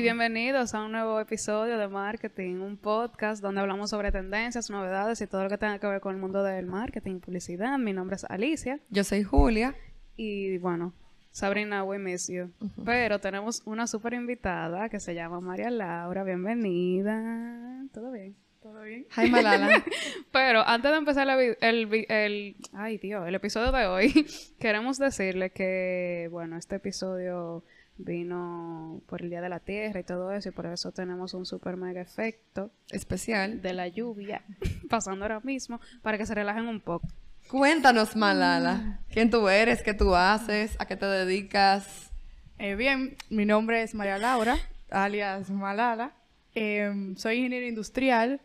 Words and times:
Y 0.00 0.02
bienvenidos 0.02 0.74
a 0.74 0.82
un 0.82 0.92
nuevo 0.92 1.20
episodio 1.20 1.76
de 1.76 1.86
Marketing, 1.86 2.62
un 2.62 2.78
podcast 2.78 3.42
donde 3.42 3.60
hablamos 3.60 3.90
sobre 3.90 4.10
tendencias, 4.10 4.70
novedades 4.70 5.20
y 5.20 5.26
todo 5.26 5.42
lo 5.42 5.50
que 5.50 5.58
tenga 5.58 5.78
que 5.78 5.86
ver 5.86 6.00
con 6.00 6.14
el 6.14 6.20
mundo 6.22 6.42
del 6.42 6.64
marketing 6.64 7.16
y 7.16 7.18
publicidad. 7.18 7.78
Mi 7.78 7.92
nombre 7.92 8.16
es 8.16 8.24
Alicia. 8.24 8.80
Yo 8.88 9.04
soy 9.04 9.24
Julia. 9.24 9.74
Y 10.16 10.56
bueno, 10.56 10.94
Sabrina, 11.32 11.84
we 11.84 11.98
miss 11.98 12.28
you. 12.28 12.50
Pero 12.82 13.18
tenemos 13.18 13.60
una 13.66 13.86
súper 13.86 14.14
invitada 14.14 14.88
que 14.88 15.00
se 15.00 15.14
llama 15.14 15.42
María 15.42 15.68
Laura. 15.68 16.24
Bienvenida. 16.24 17.84
¿Todo 17.92 18.10
bien? 18.10 18.34
¿Todo 18.62 18.80
bien? 18.80 19.06
Hi, 19.18 19.28
Malala. 19.28 19.84
Pero 20.32 20.66
antes 20.66 20.92
de 20.92 20.96
empezar 20.96 21.28
el, 21.28 21.58
el, 21.60 22.06
el, 22.08 22.56
ay, 22.72 22.96
tío, 22.96 23.26
el 23.26 23.34
episodio 23.34 23.70
de 23.70 23.84
hoy, 23.84 24.26
queremos 24.58 24.96
decirle 24.96 25.50
que, 25.50 26.28
bueno, 26.30 26.56
este 26.56 26.76
episodio 26.76 27.64
vino 28.04 29.00
por 29.06 29.22
el 29.22 29.30
Día 29.30 29.40
de 29.40 29.48
la 29.48 29.60
Tierra 29.60 30.00
y 30.00 30.04
todo 30.04 30.32
eso, 30.32 30.48
y 30.48 30.52
por 30.52 30.66
eso 30.66 30.92
tenemos 30.92 31.34
un 31.34 31.46
super 31.46 31.76
mega 31.76 32.00
efecto 32.00 32.70
especial 32.90 33.62
de 33.62 33.72
la 33.72 33.88
lluvia 33.88 34.42
pasando 34.90 35.24
ahora 35.24 35.40
mismo 35.40 35.80
para 36.02 36.18
que 36.18 36.26
se 36.26 36.34
relajen 36.34 36.66
un 36.66 36.80
poco. 36.80 37.08
Cuéntanos, 37.48 38.14
Malala, 38.14 39.00
quién 39.10 39.30
tú 39.30 39.48
eres, 39.48 39.82
qué 39.82 39.92
tú 39.92 40.14
haces, 40.14 40.76
a 40.78 40.86
qué 40.86 40.96
te 40.96 41.06
dedicas. 41.06 42.10
Eh, 42.58 42.76
bien, 42.76 43.16
mi 43.28 43.44
nombre 43.44 43.82
es 43.82 43.94
María 43.94 44.18
Laura, 44.18 44.56
alias 44.90 45.50
Malala. 45.50 46.12
Em, 46.54 47.16
soy 47.16 47.36
ingeniero 47.36 47.66
industrial, 47.66 48.40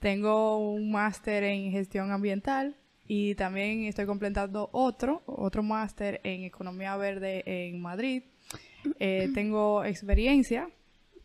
tengo 0.00 0.58
un 0.58 0.90
máster 0.90 1.44
en 1.44 1.70
gestión 1.70 2.10
ambiental 2.10 2.76
y 3.06 3.34
también 3.36 3.84
estoy 3.84 4.06
completando 4.06 4.68
otro, 4.72 5.22
otro 5.26 5.62
máster 5.62 6.20
en 6.24 6.44
economía 6.44 6.96
verde 6.96 7.42
en 7.46 7.80
Madrid. 7.80 8.22
Eh, 8.98 9.30
tengo 9.34 9.84
experiencia, 9.84 10.68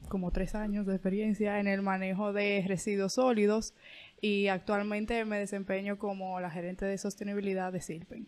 como 0.09 0.31
tres 0.31 0.55
años 0.55 0.85
de 0.85 0.93
experiencia 0.93 1.59
en 1.59 1.67
el 1.67 1.81
manejo 1.81 2.33
de 2.33 2.63
residuos 2.67 3.13
sólidos 3.13 3.73
y 4.21 4.47
actualmente 4.47 5.25
me 5.25 5.39
desempeño 5.39 5.97
como 5.97 6.39
la 6.39 6.49
gerente 6.49 6.85
de 6.85 6.97
sostenibilidad 6.97 7.71
de 7.71 7.81
Silpen, 7.81 8.27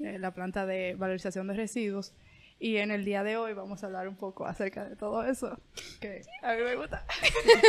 eh, 0.00 0.18
la 0.18 0.32
planta 0.32 0.66
de 0.66 0.94
valorización 0.96 1.46
de 1.48 1.54
residuos. 1.54 2.12
Y 2.60 2.78
en 2.78 2.90
el 2.90 3.04
día 3.04 3.22
de 3.22 3.36
hoy 3.36 3.52
vamos 3.52 3.84
a 3.84 3.86
hablar 3.86 4.08
un 4.08 4.16
poco 4.16 4.44
acerca 4.44 4.88
de 4.88 4.96
todo 4.96 5.22
eso, 5.24 5.56
que 6.00 6.22
a 6.42 6.54
mí 6.54 6.62
me 6.64 6.74
gusta. 6.74 7.04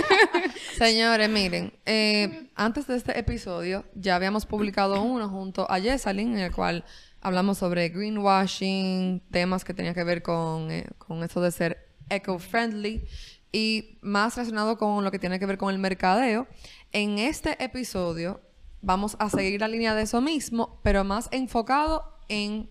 Señores, 0.80 1.30
miren, 1.30 1.72
eh, 1.86 2.50
antes 2.55 2.88
de 2.88 2.95
este 2.97 3.20
episodio 3.20 3.86
ya 3.94 4.16
habíamos 4.16 4.47
publicado 4.47 5.03
uno 5.03 5.30
junto 5.30 5.70
a 5.70 5.80
Jessalyn, 5.80 6.33
en 6.33 6.39
el 6.39 6.52
cual 6.52 6.83
Hablamos 7.22 7.58
sobre 7.58 7.89
greenwashing, 7.89 9.22
temas 9.31 9.66
que 9.66 9.73
tenían 9.73 9.94
que 9.94 10.03
ver 10.03 10.22
con, 10.22 10.72
eh, 10.72 10.88
con 10.98 11.23
eso 11.23 11.42
de 11.42 11.52
ser 11.52 11.89
eco-friendly 12.09 13.06
y 13.52 13.98
más 14.02 14.36
relacionado 14.36 14.78
con 14.78 15.03
lo 15.03 15.11
que 15.11 15.20
tiene 15.20 15.39
que 15.39 15.45
ver 15.45 15.58
con 15.58 15.73
el 15.73 15.80
mercadeo. 15.80 16.48
En 16.92 17.20
este 17.20 17.61
episodio 17.64 18.42
vamos 18.81 19.17
a 19.20 19.30
seguir 19.30 19.59
la 19.59 19.67
línea 19.67 19.94
de 19.95 20.03
eso 20.03 20.22
mismo, 20.22 20.80
pero 20.84 21.03
más 21.03 21.28
enfocado 21.31 22.17
en 22.30 22.70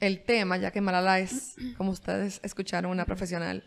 el 0.00 0.22
tema, 0.22 0.58
ya 0.58 0.70
que 0.70 0.80
Malala 0.80 1.20
es, 1.20 1.56
como 1.76 1.90
ustedes 1.90 2.40
escucharon, 2.42 2.90
una 2.90 3.06
profesional. 3.06 3.64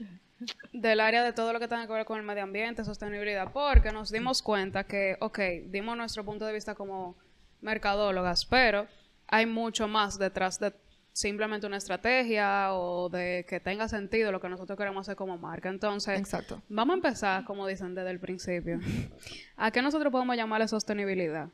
Del 0.71 0.99
área 0.99 1.23
de 1.23 1.33
todo 1.33 1.51
lo 1.51 1.59
que 1.59 1.67
tenga 1.67 1.87
que 1.87 1.93
ver 1.93 2.05
con 2.05 2.17
el 2.17 2.23
medio 2.23 2.43
ambiente, 2.43 2.85
sostenibilidad, 2.85 3.51
porque 3.51 3.91
nos 3.91 4.11
dimos 4.11 4.41
cuenta 4.41 4.83
que, 4.83 5.17
ok, 5.19 5.39
dimos 5.65 5.97
nuestro 5.97 6.23
punto 6.23 6.45
de 6.45 6.53
vista 6.53 6.75
como 6.75 7.17
mercadólogas, 7.61 8.45
pero 8.45 8.87
hay 9.31 9.45
mucho 9.45 9.87
más 9.87 10.17
detrás 10.17 10.59
de 10.59 10.73
simplemente 11.11 11.67
una 11.67 11.77
estrategia 11.77 12.73
o 12.73 13.09
de 13.09 13.45
que 13.47 13.59
tenga 13.59 13.87
sentido 13.87 14.31
lo 14.31 14.39
que 14.39 14.49
nosotros 14.49 14.77
queremos 14.77 15.05
hacer 15.05 15.15
como 15.15 15.37
marca. 15.37 15.69
Entonces, 15.69 16.19
Exacto. 16.19 16.61
vamos 16.69 16.93
a 16.93 16.95
empezar, 16.95 17.45
como 17.45 17.67
dicen 17.67 17.95
desde 17.95 18.11
el 18.11 18.19
principio. 18.19 18.79
¿A 19.57 19.71
qué 19.71 19.81
nosotros 19.81 20.11
podemos 20.11 20.35
llamarle 20.37 20.67
sostenibilidad? 20.67 21.49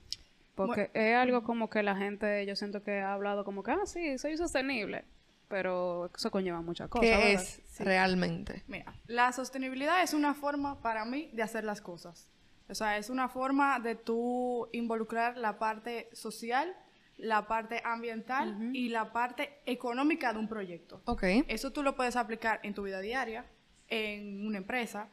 Porque 0.55 0.89
es 0.93 1.15
algo 1.15 1.43
como 1.43 1.69
que 1.69 1.83
la 1.83 1.95
gente, 1.95 2.45
yo 2.45 2.55
siento 2.55 2.83
que 2.83 2.99
ha 2.99 3.13
hablado 3.13 3.43
como 3.43 3.63
que, 3.63 3.71
ah, 3.71 3.85
sí, 3.85 4.17
soy 4.17 4.37
sostenible. 4.37 5.03
Pero 5.47 6.09
eso 6.15 6.31
conlleva 6.31 6.61
muchas 6.61 6.89
cosas. 6.89 7.07
¿Qué 7.07 7.33
es 7.33 7.61
realmente? 7.79 8.63
Mira, 8.67 8.95
la 9.07 9.31
sostenibilidad 9.31 10.01
es 10.01 10.13
una 10.13 10.33
forma 10.33 10.81
para 10.81 11.05
mí 11.05 11.29
de 11.33 11.43
hacer 11.43 11.63
las 11.63 11.81
cosas. 11.81 12.29
O 12.67 12.73
sea, 12.73 12.97
es 12.97 13.09
una 13.11 13.29
forma 13.29 13.79
de 13.79 13.95
tú 13.95 14.67
involucrar 14.71 15.37
la 15.37 15.59
parte 15.59 16.09
social 16.13 16.75
la 17.17 17.47
parte 17.47 17.81
ambiental 17.83 18.71
y 18.73 18.89
la 18.89 19.11
parte 19.11 19.59
económica 19.65 20.33
de 20.33 20.39
un 20.39 20.47
proyecto. 20.47 21.01
Ok. 21.05 21.23
Eso 21.47 21.71
tú 21.71 21.83
lo 21.83 21.95
puedes 21.95 22.15
aplicar 22.15 22.59
en 22.63 22.73
tu 22.73 22.83
vida 22.83 22.99
diaria, 22.99 23.45
en 23.87 24.45
una 24.45 24.57
empresa, 24.57 25.09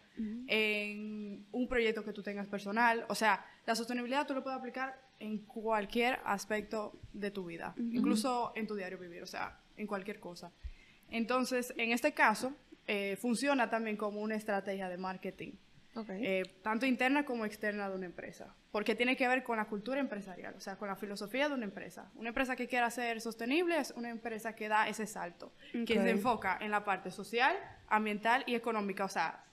en 0.46 1.46
un 1.52 1.68
proyecto 1.68 2.04
que 2.04 2.12
tú 2.12 2.22
tengas 2.22 2.46
personal. 2.46 3.04
O 3.08 3.14
sea, 3.14 3.44
la 3.66 3.74
sostenibilidad 3.74 4.26
tú 4.26 4.34
lo 4.34 4.42
puedes 4.42 4.58
aplicar 4.58 5.00
en 5.18 5.38
cualquier 5.38 6.18
aspecto 6.24 6.98
de 7.12 7.30
tu 7.30 7.44
vida, 7.44 7.74
incluso 7.76 8.52
en 8.56 8.66
tu 8.66 8.74
diario 8.74 8.98
vivir, 8.98 9.22
o 9.22 9.26
sea, 9.26 9.60
en 9.76 9.86
cualquier 9.86 10.18
cosa. 10.18 10.50
Entonces, 11.10 11.72
en 11.76 11.92
este 11.92 12.12
caso, 12.12 12.52
eh, 12.86 13.16
funciona 13.20 13.70
también 13.70 13.96
como 13.96 14.20
una 14.20 14.34
estrategia 14.34 14.88
de 14.88 14.96
marketing. 14.96 15.52
Eh, 16.08 16.42
tanto 16.62 16.86
interna 16.86 17.24
como 17.24 17.44
externa 17.44 17.90
de 17.90 17.96
una 17.96 18.06
empresa, 18.06 18.54
porque 18.70 18.94
tiene 18.94 19.14
que 19.14 19.28
ver 19.28 19.42
con 19.42 19.58
la 19.58 19.66
cultura 19.66 20.00
empresarial, 20.00 20.54
o 20.56 20.60
sea, 20.60 20.76
con 20.76 20.88
la 20.88 20.96
filosofía 20.96 21.48
de 21.48 21.54
una 21.54 21.64
empresa. 21.64 22.10
Una 22.14 22.28
empresa 22.28 22.56
que 22.56 22.66
quiera 22.66 22.90
ser 22.90 23.20
sostenible 23.20 23.78
es 23.78 23.90
una 23.90 24.08
empresa 24.08 24.54
que 24.54 24.68
da 24.68 24.88
ese 24.88 25.06
salto, 25.06 25.52
que 25.86 25.94
se 25.94 26.10
enfoca 26.10 26.56
en 26.62 26.70
la 26.70 26.82
parte 26.84 27.10
social, 27.10 27.54
ambiental 27.88 28.42
y 28.46 28.54
económica, 28.54 29.04
o 29.04 29.08
sea, 29.08 29.44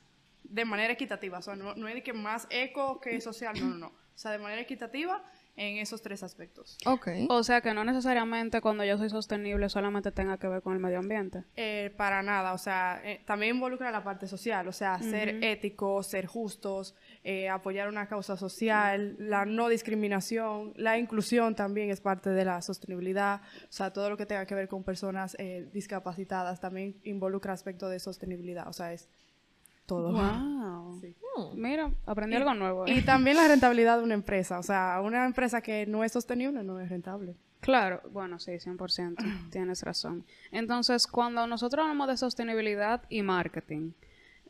de 0.43 0.63
manera 0.63 0.93
equitativa, 0.93 1.39
o 1.39 1.41
sea, 1.41 1.57
no, 1.57 1.75
no 1.75 1.87
hay 1.87 2.01
que 2.01 2.13
más 2.13 2.47
eco 2.49 3.01
que 3.01 3.19
social, 3.19 3.59
no, 3.59 3.67
no, 3.67 3.75
no, 3.75 3.87
o 3.87 4.17
sea, 4.21 4.31
de 4.31 4.39
manera 4.39 4.61
equitativa 4.61 5.21
en 5.59 5.77
esos 5.77 6.01
tres 6.01 6.23
aspectos. 6.23 6.77
Ok. 6.85 7.09
O 7.27 7.43
sea 7.43 7.59
que 7.59 7.73
no 7.73 7.83
necesariamente 7.83 8.61
cuando 8.61 8.85
yo 8.85 8.97
soy 8.97 9.09
sostenible 9.09 9.67
solamente 9.67 10.11
tenga 10.11 10.37
que 10.37 10.47
ver 10.47 10.61
con 10.61 10.73
el 10.73 10.79
medio 10.79 10.99
ambiente. 10.99 11.43
Eh, 11.57 11.93
para 11.97 12.23
nada, 12.23 12.53
o 12.53 12.57
sea, 12.57 13.01
eh, 13.03 13.21
también 13.25 13.55
involucra 13.55 13.91
la 13.91 14.01
parte 14.01 14.25
social, 14.25 14.67
o 14.69 14.71
sea, 14.71 14.97
ser 14.99 15.43
éticos, 15.43 16.07
ser 16.07 16.27
justos, 16.27 16.95
eh, 17.25 17.49
apoyar 17.49 17.89
una 17.89 18.07
causa 18.07 18.37
social, 18.37 19.17
la 19.19 19.45
no 19.45 19.67
discriminación, 19.67 20.73
la 20.77 20.97
inclusión 20.97 21.55
también 21.55 21.89
es 21.89 21.99
parte 21.99 22.29
de 22.29 22.45
la 22.45 22.61
sostenibilidad, 22.61 23.41
o 23.63 23.71
sea, 23.71 23.91
todo 23.91 24.09
lo 24.09 24.15
que 24.15 24.25
tenga 24.25 24.45
que 24.45 24.55
ver 24.55 24.69
con 24.69 24.83
personas 24.83 25.35
discapacitadas 25.73 26.61
también 26.61 26.95
involucra 27.03 27.51
aspecto 27.51 27.89
de 27.89 27.99
sostenibilidad, 27.99 28.67
o 28.69 28.73
sea, 28.73 28.93
es 28.93 29.09
todo. 29.85 30.13
Wow. 30.13 30.58
Hmm. 31.07 31.59
Mira, 31.61 31.91
aprendí 32.05 32.35
algo 32.35 32.53
nuevo. 32.53 32.87
Y 32.87 32.99
¿eh? 32.99 33.01
también 33.01 33.37
la 33.37 33.47
rentabilidad 33.47 33.97
de 33.97 34.03
una 34.03 34.13
empresa. 34.13 34.59
O 34.59 34.63
sea, 34.63 35.01
una 35.01 35.25
empresa 35.25 35.61
que 35.61 35.85
no 35.85 36.03
es 36.03 36.11
sostenible 36.11 36.63
no 36.63 36.79
es 36.79 36.89
rentable. 36.89 37.35
Claro, 37.59 38.01
bueno, 38.11 38.39
sí, 38.39 38.51
100%. 38.51 39.49
tienes 39.51 39.83
razón. 39.83 40.25
Entonces, 40.51 41.07
cuando 41.07 41.45
nosotros 41.47 41.83
hablamos 41.83 42.07
de 42.07 42.17
sostenibilidad 42.17 43.03
y 43.09 43.21
marketing, 43.21 43.91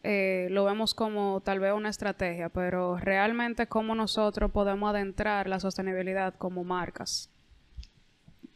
eh, 0.04 0.48
lo 0.52 0.64
vemos 0.66 0.94
como 0.94 1.42
tal 1.42 1.60
vez 1.60 1.74
una 1.74 1.90
estrategia, 1.90 2.50
pero 2.50 2.98
realmente 2.98 3.68
cómo 3.68 3.96
nosotros 3.96 4.52
podemos 4.52 4.90
adentrar 4.92 5.48
la 5.50 5.60
sostenibilidad 5.60 6.36
como 6.36 6.64
marcas. 6.64 7.30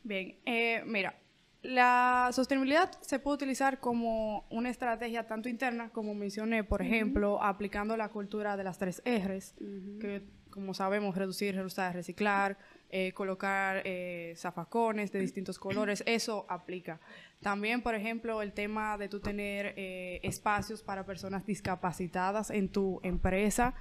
Bien, 0.04 0.36
eh, 0.46 0.84
mira, 0.86 1.16
la 1.64 2.30
sostenibilidad 2.34 2.92
se 3.02 3.20
puede 3.20 3.36
utilizar 3.36 3.80
como 3.80 4.46
una 4.50 4.70
estrategia 4.70 5.26
tanto 5.26 5.50
interna, 5.50 5.90
como 5.90 6.14
mencioné, 6.14 6.64
por 6.64 6.82
ejemplo, 6.82 7.42
aplicando 7.42 7.96
la 7.96 8.10
cultura 8.10 8.58
de 8.58 8.64
las 8.66 8.78
tres 8.78 9.02
R's, 9.06 9.56
que 10.00 10.24
como 10.54 10.76
sabemos, 10.76 11.18
reducir, 11.18 11.56
reusar, 11.56 11.96
reciclar, 11.96 12.58
eh, 12.92 13.12
colocar 13.14 13.82
eh, 13.86 14.34
zafacones 14.38 15.12
de 15.12 15.20
distintos 15.20 15.58
colores, 15.58 16.04
eso 16.06 16.46
aplica. 16.48 17.00
También, 17.42 17.82
por 17.82 17.96
ejemplo, 17.96 18.42
el 18.44 18.54
tema 18.54 18.98
de 19.00 19.10
tú 19.10 19.20
tener 19.20 19.74
eh, 19.78 20.20
espacios 20.22 20.84
para 20.84 21.08
personas 21.08 21.44
discapacitadas 21.46 22.52
en 22.52 22.70
tu 22.70 23.00
empresa, 23.04 23.74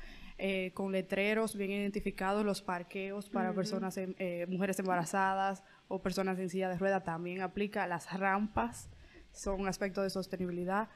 con 0.75 0.91
letreros 0.91 1.55
bien 1.55 1.71
identificados, 1.71 2.45
los 2.45 2.63
parqueos 2.63 3.29
para 3.29 3.53
personas, 3.53 3.97
em, 3.97 4.13
mujeres 4.49 4.77
embarazadas 4.81 5.63
o 5.93 6.01
personas 6.01 6.39
en 6.39 6.49
silla 6.49 6.71
de 6.71 6.79
rueda 6.79 7.05
también 7.05 7.43
aplica. 7.43 7.87
Las 7.87 8.11
rampas 8.19 8.89
son 9.31 9.61
un 9.61 9.69
aspecto 9.69 10.03
de 10.03 10.09
sostenibilidad. 10.09 10.89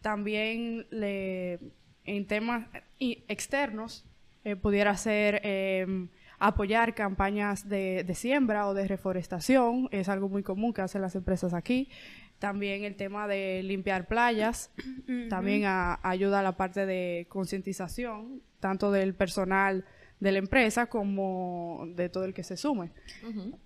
También 0.00 0.86
le, 0.90 1.58
en 2.04 2.26
temas 2.26 2.66
externos 2.98 4.06
eh, 4.44 4.56
pudiera 4.56 4.96
ser 4.96 5.42
em, 5.44 6.08
apoyar 6.38 6.94
campañas 6.94 7.68
de, 7.68 8.10
siembra 8.14 8.68
o 8.68 8.72
de 8.72 8.88
reforestación. 8.88 9.88
Es 9.90 10.08
algo 10.08 10.30
muy 10.30 10.42
común 10.42 10.72
que 10.72 10.80
hacen 10.80 11.02
las 11.02 11.14
empresas 11.14 11.52
aquí. 11.52 11.90
También 12.38 12.84
el 12.84 12.96
tema 12.96 13.28
de 13.28 13.62
limpiar 13.64 14.06
playas, 14.06 14.70
también 15.28 15.64
ayuda 15.66 16.38
a 16.38 16.42
la 16.42 16.56
parte 16.56 16.86
de 16.86 17.26
concientización, 17.28 18.40
tanto 18.60 18.92
del 18.92 19.12
personal 19.12 19.84
de 20.20 20.32
la 20.32 20.38
empresa 20.38 20.86
como 20.86 21.84
de 21.94 22.08
todo 22.08 22.24
el 22.24 22.34
que 22.34 22.42
se 22.42 22.56
sume. 22.56 22.90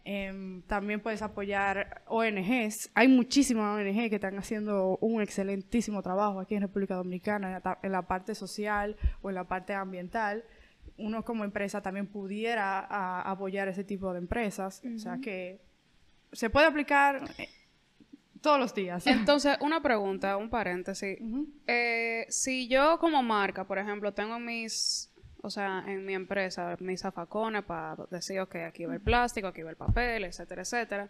Em, 0.05 0.63
también 0.63 1.01
puedes 1.01 1.23
apoyar 1.23 2.03
ONGs. 2.09 2.91
Hay 2.95 3.09
muchísimas 3.09 3.79
ONG 3.79 4.09
que 4.11 4.17
están 4.17 4.39
haciendo 4.39 4.99
un 5.01 5.23
excelentísimo 5.23 6.03
trabajo 6.03 6.41
aquí 6.41 6.55
en 6.55 6.63
República 6.63 6.95
Dominicana 6.95 7.49
en 7.57 7.63
la, 7.65 7.79
en 7.83 7.93
la 7.93 8.03
parte 8.03 8.35
social 8.35 8.97
o 9.23 9.31
en 9.31 9.35
la 9.37 9.45
parte 9.45 9.73
ambiental. 9.75 10.45
Uno 10.99 11.25
como 11.25 11.45
empresa 11.45 11.81
también 11.81 12.07
pudiera 12.07 12.81
a- 12.81 13.23
apoyar 13.31 13.69
ese 13.69 13.83
tipo 13.85 14.13
de 14.13 14.19
empresas. 14.19 14.83
O 14.97 14.99
sea 14.99 15.19
que 15.19 15.61
se 16.33 16.51
puede 16.51 16.67
aplicar 16.67 17.25
eh, 17.39 17.49
todos 18.43 18.59
los 18.59 18.75
días. 18.75 19.07
Entonces, 19.07 19.57
una 19.61 19.81
pregunta, 19.83 20.37
un 20.37 20.51
paréntesis. 20.51 21.19
Eh, 21.67 22.27
si 22.29 22.69
yo 22.69 22.99
como 22.99 23.23
marca, 23.23 23.65
por 23.67 23.79
ejemplo, 23.79 24.13
tengo 24.13 24.39
mis, 24.39 25.12
o 25.43 25.50
sea, 25.50 25.85
en 25.87 26.06
mi 26.06 26.15
empresa, 26.15 26.77
mis 26.81 27.00
zafacones 27.00 27.65
para 27.65 27.97
decir, 28.11 28.41
ok, 28.41 28.56
aquí 28.56 28.85
va 28.85 28.94
el 28.94 29.00
plástico, 29.00 29.49
aquí 29.49 29.62
va 29.62 29.71
el 29.71 29.77
papel, 29.77 30.25
etcétera, 30.25 30.62
etcétera. 30.62 31.09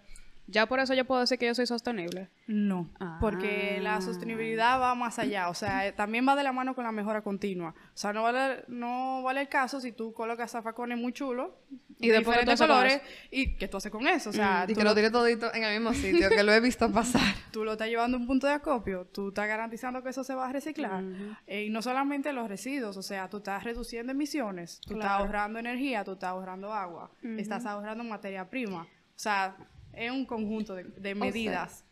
Ya 0.53 0.67
por 0.67 0.79
eso 0.81 0.95
yo 0.95 1.05
puedo 1.05 1.21
decir 1.23 1.39
que 1.39 1.47
yo 1.47 1.55
soy 1.55 1.67
sostenible. 1.67 2.29
No, 2.47 2.89
porque 3.21 3.79
la 3.81 3.97
Ah. 3.97 4.01
sostenibilidad 4.01 4.81
va 4.81 4.95
más 4.95 5.19
allá, 5.19 5.49
o 5.49 5.55
sea, 5.55 5.87
eh, 5.87 5.93
también 5.93 6.27
va 6.29 6.37
de 6.37 6.43
la 6.43 6.53
mano 6.53 6.75
con 6.75 6.85
la 6.85 6.93
mejora 6.93 7.23
continua. 7.23 7.71
O 7.71 7.97
sea, 7.97 8.13
no 8.13 8.23
vale, 8.23 8.65
no 8.69 9.23
vale 9.23 9.41
el 9.41 9.49
caso 9.49 9.81
si 9.81 9.93
tú 9.93 10.13
colocas 10.13 10.51
zafacones 10.51 10.99
muy 10.99 11.13
chulos 11.13 11.51
Y 11.99 12.09
de 12.09 12.19
diferentes 12.19 12.59
colores 12.61 13.01
y 13.31 13.57
qué 13.57 13.69
tú 13.69 13.77
haces 13.79 13.91
con 13.93 14.07
eso, 14.07 14.31
o 14.31 14.33
sea, 14.33 14.65
Y 14.69 14.73
tú, 14.75 14.79
que 14.81 14.85
lo 14.85 14.95
tire 14.95 15.11
todito 15.11 15.53
en 15.55 15.63
el 15.65 15.81
mismo 15.81 15.95
sitio, 15.95 16.29
que 16.29 16.43
lo 16.43 16.53
he 16.53 16.61
visto 16.61 16.91
pasar. 16.93 17.23
tú 17.53 17.65
lo 17.65 17.73
estás 17.73 17.89
llevando 17.89 18.17
a 18.17 18.21
un 18.21 18.27
punto 18.27 18.47
de 18.47 18.53
acopio, 18.55 19.07
tú 19.07 19.29
estás 19.29 19.47
garantizando 19.49 20.03
que 20.03 20.11
eso 20.11 20.23
se 20.25 20.35
va 20.35 20.49
a 20.49 20.53
reciclar. 20.53 21.03
Eh, 21.47 21.65
y 21.65 21.71
no 21.71 21.81
solamente 21.81 22.33
los 22.33 22.49
residuos, 22.49 22.97
o 22.97 23.03
sea, 23.03 23.29
tú 23.29 23.39
estás 23.39 23.65
reduciendo 23.65 24.13
emisiones, 24.13 24.81
tú 24.81 24.95
estás 24.95 25.11
ahorrando 25.13 25.59
energía, 25.59 26.03
tú 26.05 26.13
estás 26.13 26.31
ahorrando 26.31 26.73
agua, 26.75 27.11
estás 27.39 27.65
ahorrando 27.67 28.05
materia 28.05 28.49
prima. 28.51 28.83
O 28.83 29.19
sea, 29.23 29.55
es 29.93 30.11
un 30.11 30.25
conjunto 30.27 30.75
de, 30.75 30.85
de 30.85 31.15
medidas 31.15 31.85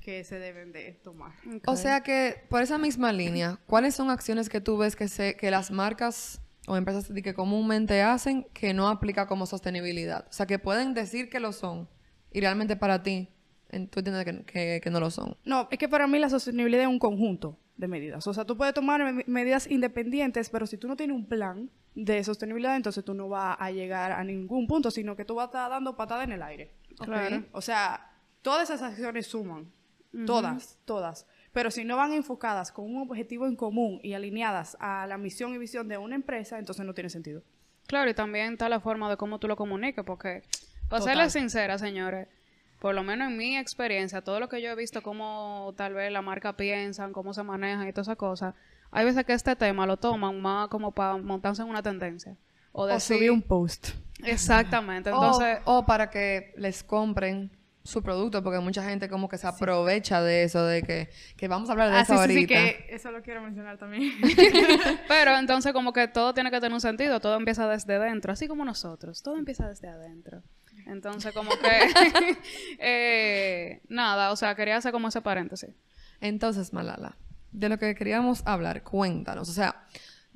que 0.00 0.22
se 0.24 0.38
deben 0.38 0.72
de 0.72 0.92
tomar. 1.02 1.32
O 1.66 1.76
sea 1.76 2.02
que, 2.02 2.44
por 2.48 2.62
esa 2.62 2.78
misma 2.78 3.12
línea, 3.12 3.58
¿cuáles 3.66 3.94
son 3.94 4.10
acciones 4.10 4.48
que 4.48 4.60
tú 4.60 4.76
ves 4.78 4.96
que, 4.96 5.08
se, 5.08 5.36
que 5.36 5.50
las 5.50 5.70
marcas 5.70 6.40
o 6.66 6.76
empresas 6.76 7.12
de 7.12 7.22
que 7.22 7.34
comúnmente 7.34 8.02
hacen 8.02 8.44
que 8.52 8.74
no 8.74 8.88
aplica 8.88 9.26
como 9.26 9.46
sostenibilidad? 9.46 10.26
O 10.28 10.32
sea, 10.32 10.46
que 10.46 10.58
pueden 10.58 10.94
decir 10.94 11.28
que 11.30 11.40
lo 11.40 11.52
son 11.52 11.88
y 12.32 12.40
realmente 12.40 12.76
para 12.76 13.02
ti, 13.02 13.28
tú 13.90 14.00
entiendes 14.00 14.24
que, 14.24 14.44
que- 14.44 14.80
que 14.82 14.90
no 14.90 15.00
lo 15.00 15.10
son. 15.10 15.36
No, 15.44 15.68
es 15.70 15.78
que 15.78 15.88
para 15.88 16.06
mí 16.06 16.18
la 16.18 16.28
sostenibilidad 16.30 16.82
es 16.82 16.88
un 16.88 16.98
conjunto 16.98 17.58
de 17.76 17.88
medidas. 17.88 18.26
O 18.26 18.34
sea, 18.34 18.44
tú 18.44 18.56
puedes 18.56 18.74
tomar 18.74 19.12
me- 19.12 19.24
medidas 19.26 19.66
independientes, 19.70 20.48
pero 20.50 20.66
si 20.66 20.76
tú 20.76 20.86
no 20.88 20.96
tienes 20.96 21.16
un 21.16 21.26
plan 21.26 21.70
de 21.94 22.22
sostenibilidad, 22.22 22.76
entonces 22.76 23.04
tú 23.04 23.14
no 23.14 23.28
vas 23.28 23.56
a 23.58 23.70
llegar 23.70 24.12
a 24.12 24.22
ningún 24.22 24.66
punto, 24.66 24.90
sino 24.90 25.16
que 25.16 25.24
tú 25.24 25.34
vas 25.34 25.44
a 25.44 25.46
estar 25.46 25.70
dando 25.70 25.96
patada 25.96 26.24
en 26.24 26.32
el 26.32 26.42
aire. 26.42 26.74
Claro. 26.98 27.44
O 27.52 27.60
sea, 27.60 28.12
todas 28.42 28.70
esas 28.70 28.92
acciones 28.92 29.26
suman. 29.26 29.70
Todas, 30.26 30.78
todas. 30.84 31.26
Pero 31.52 31.70
si 31.70 31.84
no 31.84 31.96
van 31.96 32.12
enfocadas 32.12 32.72
con 32.72 32.84
un 32.86 33.02
objetivo 33.02 33.46
en 33.46 33.56
común 33.56 34.00
y 34.02 34.14
alineadas 34.14 34.76
a 34.80 35.06
la 35.06 35.18
misión 35.18 35.54
y 35.54 35.58
visión 35.58 35.88
de 35.88 35.98
una 35.98 36.14
empresa, 36.14 36.58
entonces 36.58 36.84
no 36.84 36.94
tiene 36.94 37.10
sentido. 37.10 37.42
Claro, 37.86 38.10
y 38.10 38.14
también 38.14 38.52
está 38.52 38.68
la 38.68 38.80
forma 38.80 39.08
de 39.08 39.16
cómo 39.16 39.38
tú 39.38 39.48
lo 39.48 39.56
comuniques, 39.56 40.04
porque, 40.04 40.42
para 40.88 41.00
Total. 41.00 41.16
serles 41.16 41.32
sincera, 41.32 41.78
señores, 41.78 42.28
por 42.80 42.94
lo 42.94 43.02
menos 43.02 43.28
en 43.28 43.36
mi 43.36 43.56
experiencia, 43.56 44.22
todo 44.22 44.40
lo 44.40 44.48
que 44.48 44.62
yo 44.62 44.70
he 44.70 44.74
visto, 44.76 45.02
cómo 45.02 45.74
tal 45.76 45.94
vez 45.94 46.12
la 46.12 46.22
marca 46.22 46.56
piensan, 46.56 47.12
cómo 47.12 47.34
se 47.34 47.42
manejan 47.42 47.88
y 47.88 47.92
todas 47.92 48.08
esas 48.08 48.18
cosas, 48.18 48.54
hay 48.90 49.04
veces 49.04 49.24
que 49.24 49.32
este 49.32 49.56
tema 49.56 49.86
lo 49.86 49.96
toman 49.96 50.40
más 50.40 50.68
como 50.68 50.92
para 50.92 51.16
montarse 51.16 51.62
en 51.62 51.68
una 51.68 51.82
tendencia. 51.82 52.36
O 52.72 52.82
O 52.82 52.86
decir... 52.86 53.16
subir 53.16 53.30
un 53.30 53.42
post. 53.42 53.90
Exactamente, 54.24 55.10
O- 55.10 55.14
entonces... 55.14 55.58
o, 55.64 55.86
para 55.86 56.10
que 56.10 56.52
les 56.56 56.82
compren 56.82 57.50
su 57.84 58.02
producto, 58.02 58.42
porque 58.42 58.58
mucha 58.60 58.82
gente 58.84 59.08
como 59.08 59.28
que 59.30 59.38
se 59.38 59.46
aprovecha 59.46 60.20
de 60.20 60.42
eso, 60.42 60.62
de 60.66 60.82
que, 60.82 61.08
que 61.38 61.48
vamos 61.48 61.70
a 61.70 61.72
hablar 61.72 61.90
de 61.90 61.96
Ah, 61.96 62.00
eso 62.02 62.12
sí, 62.14 62.18
sí, 62.18 62.26
sí, 62.46 62.54
ahorita. 62.54 62.54
que 62.54 62.86
eso 62.94 63.10
lo 63.10 63.22
quiero 63.22 63.40
mencionar 63.40 63.78
también. 63.78 64.12
Pero 65.08 65.36
entonces 65.38 65.72
como 65.72 65.94
que 65.94 66.06
todo 66.06 66.34
tiene 66.34 66.50
que 66.50 66.56
tener 66.60 66.74
un 66.74 66.82
sentido, 66.82 67.18
todo 67.20 67.36
empieza 67.36 67.66
desde 67.66 67.98
dentro, 67.98 68.32
así 68.32 68.46
como 68.46 68.64
nosotros, 68.66 69.22
todo 69.22 69.38
empieza 69.38 69.66
desde 69.68 69.88
adentro. 69.88 70.42
Entonces 70.86 71.32
como 71.32 71.50
que, 71.50 72.36
eh, 72.78 73.80
nada, 73.88 74.32
o 74.32 74.36
sea, 74.36 74.54
quería 74.54 74.76
hacer 74.76 74.92
como 74.92 75.08
ese 75.08 75.20
paréntesis. 75.22 75.70
Entonces, 76.20 76.72
Malala, 76.72 77.16
de 77.52 77.68
lo 77.68 77.78
que 77.78 77.94
queríamos 77.94 78.42
hablar, 78.46 78.82
cuéntanos. 78.82 79.48
O 79.48 79.52
sea, 79.52 79.84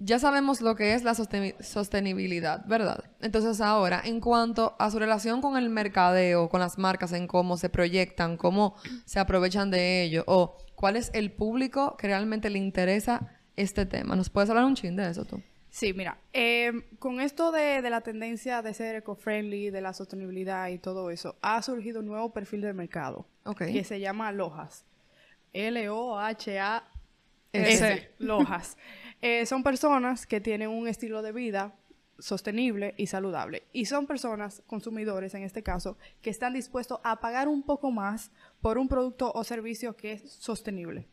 ya 0.05 0.19
sabemos 0.19 0.61
lo 0.61 0.75
que 0.75 0.95
es 0.95 1.05
la 1.05 1.13
sosteni- 1.15 1.55
sostenibilidad, 1.63 2.65
¿verdad? 2.67 3.05
Entonces, 3.21 3.61
ahora, 3.61 4.01
en 4.05 4.21
cuanto 4.21 4.75
a 4.79 4.91
su 4.91 4.99
relación 4.99 5.41
con 5.41 5.57
el 5.57 5.71
mercadeo, 5.71 6.49
con 6.49 6.61
las 6.61 6.79
marcas, 6.79 7.13
en 7.13 7.27
cómo 7.27 7.57
se 7.57 7.69
proyectan, 7.69 8.37
cómo 8.37 8.75
se 9.05 9.21
aprovechan 9.21 9.71
de 9.71 10.03
ello, 10.03 10.25
o 10.27 10.57
cuál 10.75 10.97
es 10.97 11.11
el 11.15 11.31
público 11.33 11.97
que 11.97 12.09
realmente 12.09 12.51
le 12.51 12.59
interesa 12.59 13.31
este 13.57 13.87
tema. 13.87 14.17
¿Nos 14.17 14.31
puedes 14.31 14.51
hablar 14.51 14.65
un 14.65 14.75
chin 14.75 14.97
de 14.97 15.09
eso 15.11 15.25
tú? 15.25 15.41
Sí, 15.71 15.95
mira, 15.95 16.19
eh, 16.35 16.73
con 16.99 17.21
esto 17.21 17.51
de, 17.53 17.81
de 17.81 17.89
la 17.91 18.03
tendencia 18.03 18.61
de 18.61 18.75
ser 18.75 18.97
eco-friendly, 18.97 19.71
de 19.71 19.81
la 19.81 19.95
sostenibilidad 19.95 20.69
y 20.69 20.79
todo 20.79 21.11
eso, 21.11 21.37
ha 21.41 21.63
surgido 21.63 22.01
un 22.01 22.07
nuevo 22.07 22.31
perfil 22.33 22.61
de 22.61 22.75
mercado 22.75 23.27
Ok. 23.45 23.59
que 23.73 23.85
se 23.85 24.01
llama 24.01 24.33
Lojas. 24.33 24.85
L-O-H-A-S. 25.55 26.83
Lojas. 28.19 28.77
Eh, 29.23 29.47
son 29.47 29.63
personas 29.63 30.27
que 30.27 30.41
tienen 30.41 30.69
un 30.69 30.89
estilo 30.89 31.23
de 31.23 31.33
vida 31.33 31.75
sostenible 32.19 32.95
y 32.97 33.07
saludable. 33.07 33.65
Y 33.73 33.87
son 33.87 34.07
personas, 34.07 34.63
consumidores 34.67 35.35
en 35.35 35.43
este 35.43 35.63
caso, 35.63 35.97
que 36.21 36.31
están 36.31 36.55
dispuestos 36.55 37.01
a 37.03 37.21
pagar 37.21 37.49
un 37.49 37.63
poco 37.63 37.91
más 37.91 38.31
por 38.61 38.79
un 38.79 38.89
producto 38.89 39.33
o 39.35 39.45
servicio 39.45 39.97
que 39.97 40.13
es 40.13 40.31
sostenible 40.31 41.09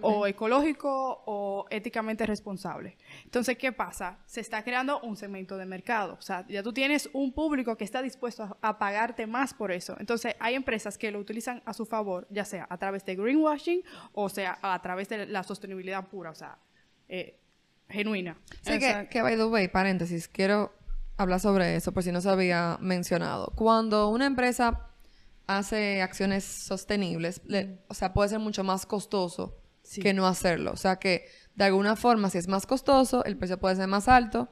o 0.00 0.26
ecológico 0.26 1.22
o 1.26 1.66
éticamente 1.70 2.24
responsable. 2.24 2.96
Entonces, 3.24 3.58
¿qué 3.58 3.72
pasa? 3.72 4.18
Se 4.24 4.40
está 4.40 4.64
creando 4.64 5.00
un 5.00 5.16
segmento 5.16 5.58
de 5.58 5.66
mercado. 5.66 6.16
O 6.18 6.22
sea, 6.22 6.46
ya 6.48 6.62
tú 6.62 6.72
tienes 6.72 7.10
un 7.12 7.32
público 7.32 7.76
que 7.76 7.84
está 7.84 8.00
dispuesto 8.02 8.44
a, 8.44 8.56
a 8.62 8.78
pagarte 8.78 9.26
más 9.26 9.52
por 9.52 9.72
eso. 9.72 9.94
Entonces, 10.00 10.34
hay 10.38 10.54
empresas 10.54 10.96
que 10.96 11.10
lo 11.10 11.18
utilizan 11.18 11.62
a 11.66 11.74
su 11.74 11.84
favor, 11.84 12.26
ya 12.30 12.44
sea 12.44 12.66
a 12.70 12.78
través 12.78 13.04
de 13.04 13.16
greenwashing 13.16 13.82
o 14.12 14.28
sea 14.28 14.58
a 14.62 14.80
través 14.80 15.08
de 15.08 15.26
la 15.26 15.42
sostenibilidad 15.42 16.06
pura, 16.08 16.30
o 16.30 16.34
sea, 16.34 16.58
eh, 17.08 17.38
genuina. 17.88 18.38
Sí, 18.62 18.78
que, 18.78 19.08
que, 19.10 19.22
by 19.22 19.36
the 19.36 19.44
way, 19.46 19.68
paréntesis, 19.68 20.28
quiero 20.28 20.72
hablar 21.16 21.40
sobre 21.40 21.76
eso 21.76 21.92
por 21.92 22.02
si 22.02 22.12
no 22.12 22.20
se 22.20 22.28
había 22.28 22.78
mencionado. 22.80 23.52
Cuando 23.56 24.08
una 24.10 24.26
empresa 24.26 24.90
hace 25.46 26.02
acciones 26.02 26.44
sostenibles, 26.44 27.40
le- 27.46 27.78
o 27.88 27.94
sea, 27.94 28.12
puede 28.12 28.28
ser 28.28 28.38
mucho 28.40 28.64
más 28.64 28.84
costoso 28.86 29.56
Sí. 29.82 30.02
que 30.02 30.12
no 30.12 30.26
hacerlo. 30.26 30.72
O 30.72 30.76
sea, 30.76 30.96
que 30.96 31.26
de 31.54 31.64
alguna 31.64 31.94
forma, 31.96 32.28
si 32.28 32.38
es 32.38 32.48
más 32.48 32.66
costoso, 32.66 33.24
el 33.24 33.36
precio 33.36 33.58
puede 33.58 33.76
ser 33.76 33.86
más 33.86 34.08
alto, 34.08 34.48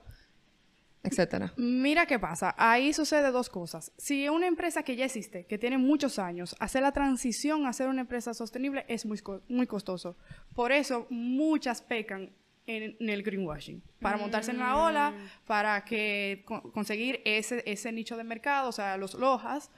etcétera. 1.02 1.52
Mira 1.56 2.06
qué 2.06 2.18
pasa, 2.18 2.54
ahí 2.56 2.92
sucede 2.94 3.30
dos 3.30 3.50
cosas. 3.50 3.92
Si 3.98 4.28
una 4.28 4.46
empresa 4.46 4.84
que 4.84 4.96
ya 4.96 5.04
existe, 5.04 5.44
que 5.44 5.58
tiene 5.58 5.76
muchos 5.76 6.18
años, 6.18 6.56
hacer 6.60 6.80
la 6.82 6.92
transición 6.92 7.66
a 7.66 7.72
ser 7.74 7.88
una 7.88 8.02
empresa 8.02 8.32
sostenible 8.32 8.86
es 8.88 9.04
muy, 9.04 9.20
muy 9.48 9.66
costoso. 9.66 10.16
Por 10.54 10.72
eso 10.72 11.06
muchas 11.10 11.82
pecan 11.82 12.30
en, 12.66 12.96
en 12.98 13.08
el 13.10 13.22
greenwashing, 13.22 13.82
para 14.00 14.16
montarse 14.16 14.50
en 14.50 14.58
la 14.58 14.76
ola, 14.76 15.12
para 15.46 15.84
que 15.84 16.42
co- 16.46 16.72
conseguir 16.72 17.20
ese, 17.24 17.62
ese 17.66 17.92
nicho 17.92 18.16
de 18.16 18.24
mercado, 18.24 18.68
o 18.68 18.72
sea, 18.72 18.96
los 18.96 19.14
lojas. 19.14 19.70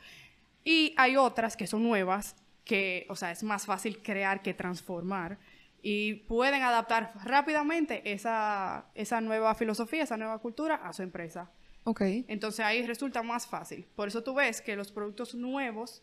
Y 0.64 0.94
hay 0.96 1.16
otras 1.16 1.56
que 1.56 1.66
son 1.66 1.82
nuevas, 1.82 2.36
que, 2.64 3.06
o 3.08 3.16
sea, 3.16 3.30
es 3.30 3.42
más 3.42 3.66
fácil 3.66 4.02
crear 4.02 4.42
que 4.42 4.54
transformar. 4.54 5.38
Y 5.82 6.14
pueden 6.14 6.62
adaptar 6.62 7.12
rápidamente 7.24 8.12
esa, 8.12 8.86
esa 8.94 9.20
nueva 9.20 9.54
filosofía, 9.54 10.02
esa 10.02 10.16
nueva 10.16 10.38
cultura 10.40 10.74
a 10.76 10.92
su 10.92 11.02
empresa. 11.02 11.50
Ok. 11.84 12.00
Entonces 12.26 12.64
ahí 12.66 12.84
resulta 12.84 13.22
más 13.22 13.46
fácil. 13.46 13.86
Por 13.94 14.08
eso 14.08 14.24
tú 14.24 14.34
ves 14.34 14.60
que 14.60 14.74
los 14.74 14.90
productos 14.90 15.36
nuevos 15.36 16.02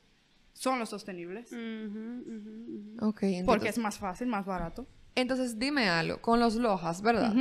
son 0.53 0.79
los 0.79 0.87
sostenibles. 0.89 1.51
Ok. 3.01 3.19
Porque 3.19 3.37
Entonces, 3.39 3.69
es 3.71 3.77
más 3.79 3.97
fácil, 3.97 4.27
más 4.27 4.45
barato. 4.45 4.87
Entonces, 5.15 5.59
dime 5.59 5.89
algo. 5.89 6.21
Con 6.21 6.39
los 6.39 6.55
lojas, 6.55 7.01
¿verdad? 7.01 7.33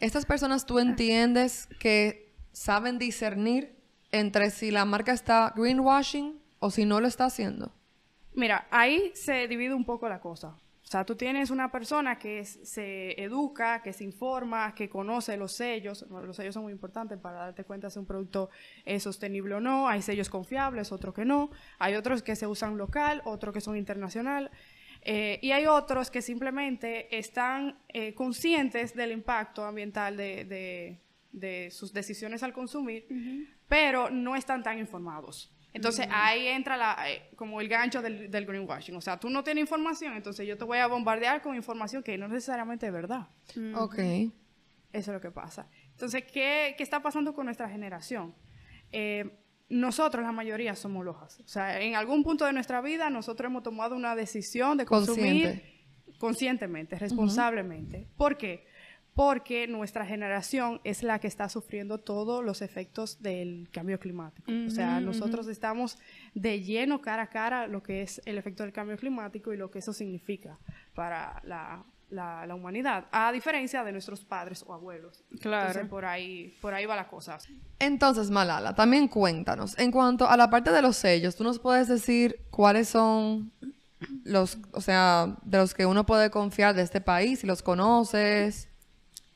Estas 0.00 0.26
personas 0.26 0.66
tú 0.66 0.78
entiendes 0.78 1.68
que 1.78 2.32
saben 2.52 2.98
discernir 2.98 3.76
entre 4.12 4.50
si 4.50 4.70
la 4.70 4.84
marca 4.84 5.12
está 5.12 5.52
greenwashing 5.56 6.38
o 6.60 6.70
si 6.70 6.84
no 6.84 7.00
lo 7.00 7.06
está 7.08 7.26
haciendo. 7.26 7.72
Mira, 8.34 8.66
ahí 8.70 9.12
se 9.14 9.46
divide 9.48 9.74
un 9.74 9.84
poco 9.84 10.08
la 10.08 10.20
cosa. 10.20 10.48
O 10.82 10.86
sea, 10.86 11.04
tú 11.04 11.16
tienes 11.16 11.50
una 11.50 11.72
persona 11.72 12.18
que 12.18 12.40
es- 12.40 12.60
se 12.62 13.20
educa, 13.20 13.82
que 13.82 13.92
se 13.92 14.04
informa, 14.04 14.74
que 14.74 14.88
conoce 14.88 15.36
los 15.36 15.52
sellos. 15.52 16.04
Los 16.10 16.36
sellos 16.36 16.54
son 16.54 16.64
muy 16.64 16.72
importantes 16.72 17.18
para 17.18 17.38
darte 17.38 17.64
cuenta 17.64 17.88
si 17.90 17.98
un 17.98 18.06
producto 18.06 18.50
es 18.84 19.02
sostenible 19.02 19.54
o 19.54 19.60
no. 19.60 19.88
Hay 19.88 20.02
sellos 20.02 20.28
confiables, 20.28 20.92
otros 20.92 21.14
que 21.14 21.24
no. 21.24 21.50
Hay 21.78 21.94
otros 21.94 22.22
que 22.22 22.36
se 22.36 22.46
usan 22.46 22.76
local, 22.76 23.22
otros 23.24 23.54
que 23.54 23.60
son 23.60 23.76
internacional. 23.76 24.50
Eh, 25.04 25.38
y 25.42 25.50
hay 25.52 25.66
otros 25.66 26.10
que 26.10 26.22
simplemente 26.22 27.16
están 27.16 27.78
eh, 27.88 28.14
conscientes 28.14 28.94
del 28.94 29.12
impacto 29.12 29.64
ambiental 29.64 30.16
de, 30.16 30.44
de- 30.44 31.00
de 31.32 31.70
sus 31.72 31.92
decisiones 31.92 32.42
al 32.42 32.52
consumir, 32.52 33.06
pero 33.68 34.08
no 34.08 34.36
están 34.36 34.62
tan 34.62 34.78
informados. 34.78 35.50
Entonces 35.72 36.06
ahí 36.12 36.46
entra 36.46 36.76
la, 36.76 36.96
eh, 37.10 37.28
como 37.34 37.60
el 37.60 37.68
gancho 37.68 38.00
del, 38.00 38.30
del 38.30 38.46
greenwashing. 38.46 38.94
O 38.94 39.00
sea, 39.00 39.18
tú 39.18 39.28
no 39.28 39.42
tienes 39.42 39.62
información, 39.62 40.14
entonces 40.14 40.46
yo 40.46 40.56
te 40.56 40.62
voy 40.64 40.78
a 40.78 40.86
bombardear 40.86 41.42
con 41.42 41.56
información 41.56 42.02
que 42.04 42.16
no 42.16 42.28
necesariamente 42.28 42.86
es 42.86 42.92
verdad. 42.92 43.26
Ok. 43.74 43.98
Eso 43.98 44.30
es 44.92 45.08
lo 45.08 45.20
que 45.20 45.32
pasa. 45.32 45.68
Entonces, 45.90 46.22
¿qué, 46.32 46.76
qué 46.78 46.82
está 46.84 47.02
pasando 47.02 47.34
con 47.34 47.46
nuestra 47.46 47.68
generación? 47.68 48.32
Eh, 48.92 49.40
nosotros, 49.68 50.24
la 50.24 50.32
mayoría, 50.32 50.74
somos 50.74 51.04
lojas. 51.04 51.40
O 51.40 51.48
sea, 51.48 51.80
en 51.80 51.94
algún 51.94 52.22
punto 52.22 52.44
de 52.44 52.52
nuestra 52.52 52.80
vida, 52.80 53.10
nosotros 53.10 53.50
hemos 53.50 53.62
tomado 53.62 53.96
una 53.96 54.14
decisión 54.14 54.76
de 54.76 54.84
consumir 54.84 55.46
Consciente. 55.46 56.18
conscientemente, 56.18 56.98
responsablemente. 56.98 58.06
¿Por 58.16 58.36
qué? 58.36 58.66
Porque 59.14 59.68
nuestra 59.68 60.04
generación 60.04 60.80
es 60.82 61.02
la 61.04 61.20
que 61.20 61.28
está 61.28 61.48
sufriendo 61.48 61.98
todos 61.98 62.44
los 62.44 62.62
efectos 62.62 63.22
del 63.22 63.68
cambio 63.70 64.00
climático. 64.00 64.50
O 64.66 64.70
sea, 64.70 65.00
nosotros 65.00 65.46
estamos 65.46 65.98
de 66.34 66.62
lleno 66.62 67.00
cara 67.00 67.22
a 67.22 67.30
cara 67.30 67.68
lo 67.68 67.82
que 67.82 68.02
es 68.02 68.20
el 68.26 68.38
efecto 68.38 68.64
del 68.64 68.72
cambio 68.72 68.96
climático 68.96 69.52
y 69.52 69.56
lo 69.56 69.70
que 69.70 69.78
eso 69.78 69.92
significa 69.92 70.58
para 70.94 71.40
la, 71.44 71.84
la- 72.14 72.46
la 72.46 72.54
humanidad, 72.54 73.06
a 73.12 73.30
diferencia 73.32 73.84
de 73.84 73.92
nuestros 73.92 74.24
padres 74.24 74.64
o 74.66 74.72
abuelos. 74.72 75.22
Claro. 75.40 75.66
Entonces, 75.68 75.88
por 75.90 76.04
ahí, 76.04 76.56
por 76.60 76.72
ahí 76.74 76.86
va 76.86 76.96
la 76.96 77.08
cosa. 77.08 77.38
Entonces, 77.78 78.30
Malala, 78.30 78.74
también 78.74 79.08
cuéntanos, 79.08 79.78
en 79.78 79.90
cuanto 79.90 80.28
a 80.28 80.36
la 80.36 80.48
parte 80.48 80.70
de 80.72 80.80
los 80.80 80.96
sellos, 80.96 81.36
¿tú 81.36 81.44
nos 81.44 81.58
puedes 81.58 81.88
decir 81.88 82.40
cuáles 82.50 82.88
son 82.88 83.52
los, 84.24 84.58
o 84.72 84.80
sea, 84.80 85.36
de 85.42 85.58
los 85.58 85.74
que 85.74 85.86
uno 85.86 86.04
puede 86.06 86.30
confiar 86.30 86.74
de 86.74 86.82
este 86.82 87.00
país, 87.00 87.40
si 87.40 87.46
los 87.46 87.62
conoces? 87.62 88.68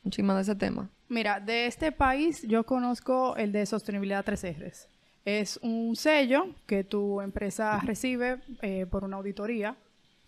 Un 0.03 0.11
chisme 0.11 0.33
de 0.33 0.41
ese 0.41 0.55
tema. 0.55 0.89
Mira, 1.09 1.39
de 1.39 1.65
este 1.65 1.91
país 1.91 2.41
yo 2.43 2.63
conozco 2.65 3.35
el 3.35 3.51
de 3.51 3.65
Sostenibilidad 3.65 4.23
3Rs. 4.23 4.87
Es 5.25 5.59
un 5.61 5.95
sello 5.95 6.47
que 6.65 6.83
tu 6.83 7.19
empresa 7.21 7.79
recibe 7.83 8.39
eh, 8.61 8.85
por 8.89 9.03
una 9.03 9.17
auditoría. 9.17 9.75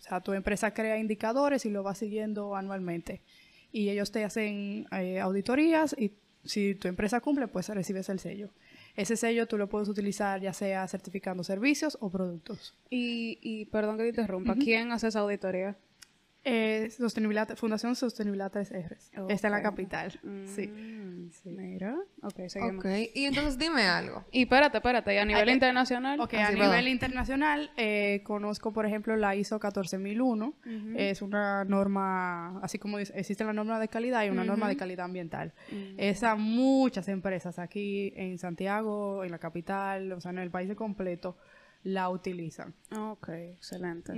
O 0.02 0.08
sea, 0.08 0.20
tu 0.20 0.32
empresa 0.32 0.74
crea 0.74 0.98
indicadores 0.98 1.64
y 1.64 1.70
lo 1.70 1.84
va 1.84 1.94
siguiendo 1.94 2.56
anualmente. 2.56 3.22
Y 3.70 3.88
ellos 3.88 4.10
te 4.10 4.24
hacen 4.24 4.86
eh, 4.90 5.20
auditorías 5.20 5.94
y 5.96 6.12
si 6.44 6.74
tu 6.74 6.88
empresa 6.88 7.20
cumple, 7.20 7.46
pues 7.46 7.68
recibes 7.68 8.08
el 8.08 8.18
sello. 8.18 8.50
Ese 8.96 9.16
sello 9.16 9.46
tú 9.46 9.56
lo 9.56 9.68
puedes 9.68 9.88
utilizar 9.88 10.40
ya 10.40 10.52
sea 10.52 10.88
certificando 10.88 11.44
servicios 11.44 11.96
o 12.00 12.10
productos. 12.10 12.74
Y, 12.90 13.38
y 13.42 13.66
perdón 13.66 13.96
que 13.96 14.02
te 14.02 14.08
interrumpa, 14.08 14.56
¿quién 14.56 14.90
hace 14.90 15.06
esa 15.06 15.20
auditoría? 15.20 15.76
Eh, 16.44 16.90
sostenibilidad, 16.90 17.56
Fundación 17.56 17.94
Sostenibilidad 17.94 18.50
3Rs. 18.52 19.30
Está 19.30 19.46
en 19.46 19.52
la 19.52 19.62
capital. 19.62 20.10
Sí. 20.46 20.66
Mm, 20.66 21.30
Mira, 21.44 21.96
ok, 22.22 22.48
seguimos. 22.48 22.84
Ok, 22.84 22.90
y 23.14 23.26
entonces 23.26 23.56
dime 23.58 23.82
algo. 23.82 24.24
Y 24.32 24.42
espérate, 24.42 24.78
espérate, 24.78 25.14
y 25.14 25.18
a 25.18 25.24
nivel 25.24 25.44
Ay, 25.44 25.50
eh, 25.50 25.54
internacional. 25.54 26.20
Ok, 26.20 26.34
Ah, 26.34 26.46
a 26.46 26.48
sí, 26.48 26.54
nivel 26.54 26.70
perdón. 26.70 26.88
internacional 26.88 27.70
eh, 27.76 28.22
conozco, 28.24 28.72
por 28.72 28.86
ejemplo, 28.86 29.16
la 29.16 29.36
ISO 29.36 29.60
14001. 29.60 30.54
Es 30.96 31.22
una 31.22 31.64
norma, 31.64 32.58
así 32.60 32.78
como 32.78 32.98
dice, 32.98 33.12
existe 33.16 33.44
la 33.44 33.52
norma 33.52 33.78
de 33.78 33.86
calidad 33.88 34.24
y 34.24 34.30
una 34.30 34.42
norma 34.44 34.68
de 34.68 34.76
calidad 34.76 35.04
ambiental. 35.04 35.52
Esa 35.96 36.34
muchas 36.34 37.06
empresas 37.08 37.60
aquí 37.60 38.12
en 38.16 38.38
Santiago, 38.38 39.22
en 39.24 39.30
la 39.30 39.38
capital, 39.38 40.12
o 40.12 40.20
sea, 40.20 40.32
en 40.32 40.38
el 40.38 40.50
país 40.50 40.74
completo, 40.74 41.36
la 41.84 42.08
utilizan. 42.10 42.74
Ok, 42.96 43.28
excelente. 43.30 44.12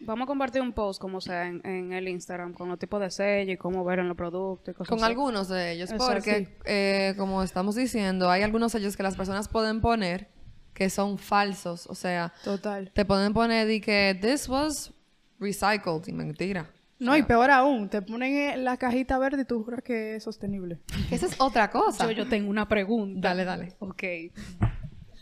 Vamos 0.00 0.24
a 0.24 0.26
compartir 0.26 0.60
un 0.60 0.72
post, 0.72 1.00
como 1.00 1.20
sea, 1.20 1.46
en, 1.46 1.64
en 1.66 1.92
el 1.92 2.08
Instagram, 2.08 2.52
con 2.52 2.68
los 2.68 2.78
tipos 2.78 3.00
de 3.00 3.10
sello 3.10 3.52
y 3.52 3.56
cómo 3.56 3.84
ver 3.84 4.00
en 4.00 4.08
los 4.08 4.16
productos 4.16 4.72
y 4.72 4.76
cosas 4.76 4.88
Con 4.90 4.98
así. 4.98 5.06
algunos 5.06 5.48
de 5.48 5.72
ellos, 5.72 5.90
Exacto. 5.90 6.12
porque 6.12 6.58
eh, 6.66 7.14
como 7.16 7.42
estamos 7.42 7.74
diciendo, 7.74 8.30
hay 8.30 8.42
algunos 8.42 8.72
sellos 8.72 8.96
que 8.96 9.02
las 9.02 9.16
personas 9.16 9.48
pueden 9.48 9.80
poner 9.80 10.28
que 10.74 10.88
son 10.90 11.18
falsos, 11.18 11.86
o 11.88 11.94
sea, 11.94 12.32
Total. 12.44 12.90
te 12.94 13.04
pueden 13.04 13.32
poner 13.32 13.66
de 13.66 13.80
que 13.80 14.18
this 14.20 14.48
was 14.48 14.92
recycled 15.38 16.06
y 16.06 16.12
mentira. 16.12 16.70
No, 16.98 17.16
y 17.16 17.22
peor 17.22 17.50
aún, 17.50 17.88
te 17.88 18.02
ponen 18.02 18.34
en 18.52 18.64
la 18.64 18.76
cajita 18.76 19.18
verde 19.18 19.42
y 19.42 19.44
tú 19.46 19.64
juras 19.64 19.82
que 19.82 20.16
es 20.16 20.22
sostenible. 20.22 20.80
Esa 21.10 21.24
es 21.26 21.40
otra 21.40 21.70
cosa. 21.70 22.04
Yo, 22.06 22.12
yo 22.12 22.28
tengo 22.28 22.50
una 22.50 22.68
pregunta. 22.68 23.28
Dale, 23.30 23.44
dale. 23.46 23.74
Ok. 23.78 24.02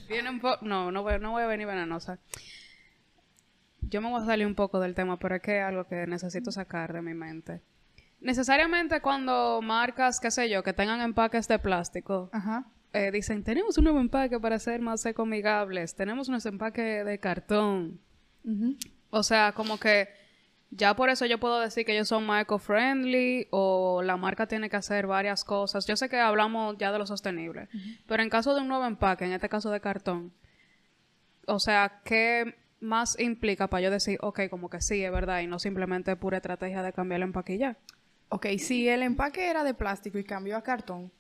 Viene 0.09 0.31
un 0.31 0.41
poco... 0.41 0.65
No, 0.65 0.91
no 0.91 1.03
voy, 1.03 1.19
no 1.21 1.33
voy 1.33 1.43
a 1.43 1.47
venir 1.47 1.67
venenosa. 1.67 2.19
Yo 3.83 4.01
me 4.01 4.11
voy 4.11 4.23
a 4.23 4.27
salir 4.27 4.47
un 4.47 4.55
poco 4.55 4.81
del 4.81 4.95
tema, 4.95 5.19
pero 5.19 5.37
es 5.37 5.43
que 5.43 5.59
es 5.59 5.65
algo 5.65 5.85
que 5.85 6.07
necesito 6.07 6.51
sacar 6.51 6.93
de 6.93 7.03
mi 7.03 7.15
mente. 7.15 7.63
Necesariamente 8.21 9.01
cuando 9.01 9.61
marcas, 9.63 10.19
qué 10.21 10.31
sé 10.31 10.49
yo, 10.51 10.63
que 10.63 10.73
tengan 10.73 11.01
empaques 11.01 11.47
de 11.47 11.59
plástico, 11.59 12.29
Ajá. 12.33 12.65
eh, 12.93 13.11
dicen, 13.13 13.45
tenemos 13.45 13.79
un 13.79 13.85
nuevo 13.85 14.01
empaque 14.01 14.41
para 14.41 14.59
ser 14.59 14.81
más 14.81 15.07
ecoamigables, 15.07 15.95
tenemos 15.95 16.29
unos 16.29 16.45
empaques 16.47 17.07
de 17.07 17.19
cartón. 17.21 18.01
O 19.11 19.23
sea, 19.23 19.53
como 19.53 19.79
que 19.79 20.09
ya 20.71 20.95
por 20.95 21.09
eso 21.09 21.25
yo 21.27 21.39
puedo 21.39 21.61
decir 21.61 21.85
que 21.85 21.93
ellos 21.93 22.09
son 22.09 22.27
más 22.27 22.43
eco-friendly 22.43 23.49
o 23.51 24.03
la 24.03 24.17
marca 24.17 24.47
tiene 24.47 24.69
que 24.69 24.77
hacer 24.77 25.07
varias 25.07 25.45
cosas. 25.45 25.87
Yo 25.87 25.97
sé 25.97 26.09
que 26.09 26.19
hablamos 26.19 26.77
ya 26.79 26.93
de 26.93 26.99
lo 26.99 27.07
sostenible, 27.07 27.69
pero 28.07 28.23
en 28.23 28.29
caso 28.29 28.55
de 28.55 28.61
un 28.61 28.69
nuevo 28.69 28.85
empaque, 28.85 29.25
en 29.25 29.33
este 29.33 29.49
caso 29.49 29.71
de 29.71 29.81
cartón, 29.81 30.33
o 31.47 31.59
sea, 31.59 32.01
¿qué 32.05 32.57
más 32.81 33.19
implica 33.19 33.69
para 33.69 33.83
yo 33.83 33.91
decir, 33.91 34.19
ok, 34.21 34.41
como 34.51 34.69
que 34.69 34.81
sí, 34.81 35.03
es 35.03 35.11
verdad, 35.11 35.41
y 35.41 35.47
no 35.47 35.59
simplemente 35.59 36.15
pura 36.17 36.37
estrategia 36.37 36.83
de 36.83 36.93
cambiar 36.93 37.21
el 37.21 37.29
empaque 37.29 37.55
y 37.55 37.59
ya? 37.59 37.77
Ok, 38.29 38.47
si 38.59 38.89
el 38.89 39.03
empaque 39.03 39.49
era 39.49 39.65
de 39.65 39.73
plástico 39.73 40.19
y 40.19 40.25
cambió 40.25 40.57
a 40.57 40.63
cartón, 40.63 41.11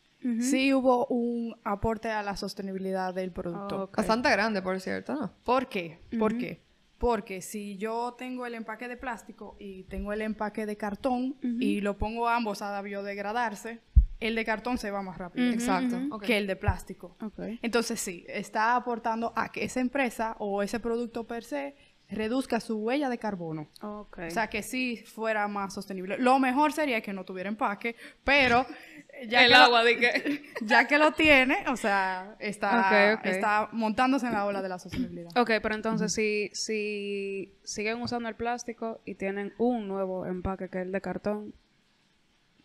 sí 0.40 0.74
hubo 0.74 1.06
un 1.06 1.56
aporte 1.64 2.10
a 2.10 2.22
la 2.22 2.36
sostenibilidad 2.36 3.14
del 3.14 3.32
producto. 3.32 3.90
Bastante 3.96 4.30
grande, 4.30 4.60
por 4.60 4.78
cierto, 4.80 5.14
¿no? 5.14 5.32
¿Por 5.44 5.68
qué? 5.68 5.98
¿Por 6.18 6.36
qué? 6.36 6.60
Porque 6.98 7.42
si 7.42 7.76
yo 7.76 8.14
tengo 8.18 8.44
el 8.44 8.54
empaque 8.54 8.88
de 8.88 8.96
plástico 8.96 9.56
y 9.58 9.84
tengo 9.84 10.12
el 10.12 10.20
empaque 10.20 10.66
de 10.66 10.76
cartón 10.76 11.36
y 11.40 11.80
lo 11.80 11.96
pongo 11.96 12.28
ambos 12.28 12.60
a 12.60 12.80
biodegradarse, 12.82 13.80
el 14.20 14.34
de 14.34 14.44
cartón 14.44 14.78
se 14.78 14.90
va 14.90 15.00
más 15.02 15.16
rápido 15.16 15.50
Exacto. 15.50 16.18
Que 16.18 16.38
el 16.38 16.46
de 16.46 16.56
plástico. 16.56 17.16
Ok. 17.22 17.40
Entonces 17.62 18.00
sí, 18.00 18.24
está 18.28 18.74
aportando 18.74 19.32
a 19.36 19.50
que 19.50 19.64
esa 19.64 19.80
empresa 19.80 20.34
o 20.40 20.62
ese 20.62 20.80
producto 20.80 21.24
per 21.24 21.44
se 21.44 21.76
reduzca 22.10 22.58
su 22.60 22.78
huella 22.78 23.08
de 23.08 23.18
carbono. 23.18 23.68
Ok. 23.82 24.20
O 24.26 24.30
sea, 24.30 24.48
que 24.48 24.62
sí 24.62 24.96
fuera 24.96 25.46
más 25.46 25.74
sostenible. 25.74 26.18
Lo 26.18 26.38
mejor 26.38 26.72
sería 26.72 27.00
que 27.00 27.12
no 27.12 27.24
tuviera 27.24 27.48
empaque, 27.48 27.96
pero 28.24 28.66
ya, 29.26 29.44
el 29.44 29.48
que, 29.48 29.54
agua, 29.54 29.80
lo, 29.80 29.84
de 29.86 29.96
que... 29.98 30.42
ya 30.62 30.86
que 30.86 30.98
lo 30.98 31.12
tiene, 31.12 31.64
o 31.68 31.76
sea, 31.76 32.36
está, 32.38 33.20
está 33.24 33.68
montándose 33.72 34.26
en 34.26 34.32
la 34.32 34.44
ola 34.46 34.62
de 34.62 34.68
la 34.68 34.78
sostenibilidad. 34.78 35.30
Ok, 35.36 35.50
pero 35.62 35.74
entonces 35.74 36.12
si, 36.12 36.50
si 36.52 37.54
siguen 37.64 38.00
usando 38.02 38.28
el 38.28 38.34
plástico 38.36 39.00
y 39.04 39.14
tienen 39.14 39.54
un 39.58 39.88
nuevo 39.88 40.26
empaque 40.26 40.68
que 40.68 40.78
es 40.78 40.86
el 40.86 40.92
de 40.92 41.00
cartón, 41.00 41.54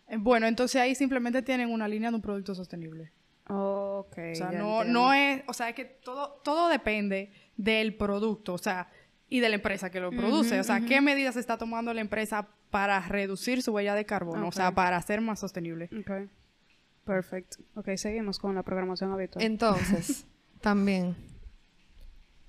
Eh, 0.08 0.18
Bueno, 0.20 0.48
entonces 0.48 0.82
ahí 0.82 0.96
simplemente 0.96 1.42
tienen 1.42 1.72
una 1.72 1.88
línea 1.88 2.10
de 2.10 2.16
un 2.18 2.22
producto 2.22 2.54
sostenible. 2.54 3.12
ok. 3.48 4.18
O 4.32 4.36
sea, 4.36 4.52
no, 4.52 4.82
entiendo. 4.82 4.84
no 4.86 5.14
es, 5.14 5.44
o 5.48 5.54
sea, 5.54 5.70
es 5.70 5.76
que 5.76 5.86
todo, 5.86 6.42
todo 6.44 6.68
depende 6.70 7.32
del 7.58 7.96
producto, 7.96 8.54
o 8.54 8.58
sea, 8.58 8.90
y 9.30 9.40
de 9.40 9.50
la 9.50 9.56
empresa 9.56 9.90
que 9.90 10.00
lo 10.00 10.12
produce. 10.12 10.60
O 10.60 10.64
sea, 10.64 10.82
qué 10.82 11.02
medidas 11.02 11.36
está 11.38 11.58
tomando 11.58 11.94
la 11.94 12.02
empresa 12.02 12.48
para 12.70 13.00
reducir 13.02 13.62
su 13.64 13.72
huella 13.72 13.96
de 13.96 14.06
carbono, 14.06 14.48
o 14.48 14.52
sea, 14.52 14.72
para 14.76 15.02
ser 15.02 15.22
más 15.22 15.40
sostenible. 15.40 15.90
Ok. 16.00 16.30
Perfecto. 17.06 17.58
Ok, 17.76 17.90
seguimos 17.98 18.40
con 18.40 18.56
la 18.56 18.64
programación 18.64 19.12
habitual. 19.12 19.44
Entonces, 19.44 20.26
también, 20.62 21.16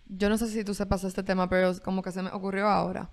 yo 0.07 0.29
no 0.29 0.39
sé 0.39 0.49
si 0.49 0.65
tú 0.65 0.75
sepas 0.75 1.05
este 1.05 1.23
tema, 1.23 1.49
pero 1.49 1.73
como 1.83 2.03
que 2.03 2.13
se 2.13 2.23
me 2.23 2.31
ocurrió 2.31 2.69
ahora. 2.69 3.11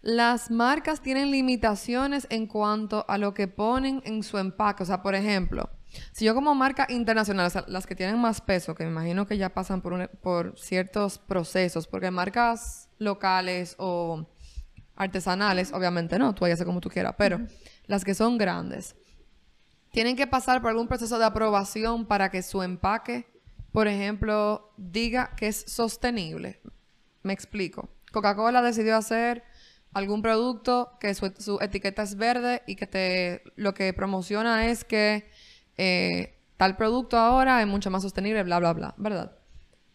Las 0.00 0.50
marcas 0.50 1.00
tienen 1.02 1.30
limitaciones 1.30 2.26
en 2.30 2.46
cuanto 2.46 3.04
a 3.08 3.18
lo 3.18 3.34
que 3.34 3.48
ponen 3.48 4.00
en 4.04 4.22
su 4.22 4.38
empaque. 4.38 4.84
O 4.84 4.86
sea, 4.86 5.02
por 5.02 5.14
ejemplo, 5.14 5.68
si 6.12 6.24
yo 6.24 6.34
como 6.34 6.54
marca 6.54 6.86
internacional, 6.88 7.46
o 7.46 7.50
sea, 7.50 7.64
las 7.68 7.86
que 7.86 7.96
tienen 7.96 8.18
más 8.18 8.40
peso, 8.40 8.74
que 8.74 8.84
me 8.84 8.90
imagino 8.90 9.26
que 9.26 9.36
ya 9.36 9.52
pasan 9.52 9.82
por, 9.82 9.92
un- 9.92 10.08
por 10.22 10.56
ciertos 10.58 11.18
procesos, 11.18 11.86
porque 11.88 12.10
marcas 12.10 12.88
locales 12.98 13.74
o 13.78 14.26
artesanales, 14.96 15.72
obviamente 15.72 16.18
no, 16.18 16.34
tú 16.34 16.42
vayas 16.42 16.56
a 16.56 16.58
hacer 16.58 16.66
como 16.66 16.80
tú 16.80 16.88
quieras, 16.88 17.14
pero 17.18 17.40
las 17.86 18.04
que 18.04 18.14
son 18.14 18.38
grandes, 18.38 18.96
tienen 19.98 20.14
que 20.14 20.28
pasar 20.28 20.60
por 20.62 20.70
algún 20.70 20.86
proceso 20.86 21.18
de 21.18 21.24
aprobación 21.24 22.06
para 22.06 22.30
que 22.30 22.44
su 22.44 22.62
empaque, 22.62 23.26
por 23.72 23.88
ejemplo, 23.88 24.72
diga 24.76 25.34
que 25.34 25.48
es 25.48 25.64
sostenible. 25.66 26.60
Me 27.24 27.32
explico. 27.32 27.88
Coca-Cola 28.12 28.62
decidió 28.62 28.96
hacer 28.96 29.42
algún 29.92 30.22
producto 30.22 30.96
que 31.00 31.12
su, 31.14 31.58
etiqueta 31.60 32.04
es 32.04 32.14
verde 32.14 32.62
y 32.68 32.76
que 32.76 33.42
lo 33.56 33.74
que 33.74 33.92
promociona 33.92 34.68
es 34.68 34.84
que 34.84 35.28
eh, 35.76 36.38
tal 36.56 36.76
producto 36.76 37.18
ahora 37.18 37.60
es 37.60 37.66
mucho 37.66 37.90
más 37.90 38.02
sostenible, 38.02 38.44
bla, 38.44 38.60
bla, 38.60 38.74
bla, 38.74 38.94
¿verdad? 38.98 39.36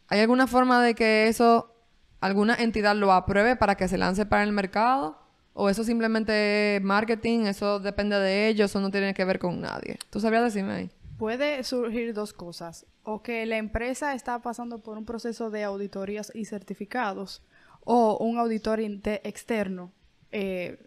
¿Hay 0.09 0.19
alguna 0.19 0.47
forma 0.47 0.83
de 0.83 0.95
que 0.95 1.29
eso, 1.29 1.77
alguna 2.19 2.55
entidad 2.55 2.97
lo 2.97 3.13
apruebe 3.13 3.55
para 3.55 3.75
que 3.75 3.87
se 3.87 3.97
lance 3.97 4.25
para 4.25 4.43
el 4.43 4.51
mercado? 4.51 5.22
¿O 5.53 5.69
eso 5.69 5.83
simplemente 5.83 6.77
es 6.77 6.83
marketing, 6.83 7.45
eso 7.45 7.79
depende 7.79 8.17
de 8.17 8.47
ellos, 8.47 8.71
eso 8.71 8.81
no 8.81 8.89
tiene 8.89 9.13
que 9.13 9.23
ver 9.23 9.39
con 9.39 9.61
nadie? 9.61 9.99
¿Tú 10.09 10.19
sabrías 10.19 10.43
decirme 10.43 10.73
ahí? 10.73 10.91
puede 11.23 11.63
surgir 11.63 12.13
dos 12.13 12.33
cosas. 12.33 12.85
O 13.03 13.21
que 13.21 13.45
la 13.45 13.55
empresa 13.57 14.13
está 14.13 14.41
pasando 14.41 14.79
por 14.79 14.97
un 14.97 15.05
proceso 15.05 15.49
de 15.49 15.63
auditorías 15.63 16.31
y 16.35 16.43
certificados, 16.43 17.41
o 17.85 18.17
un 18.17 18.37
auditor 18.37 18.81
externo 18.81 19.93
eh, 20.31 20.85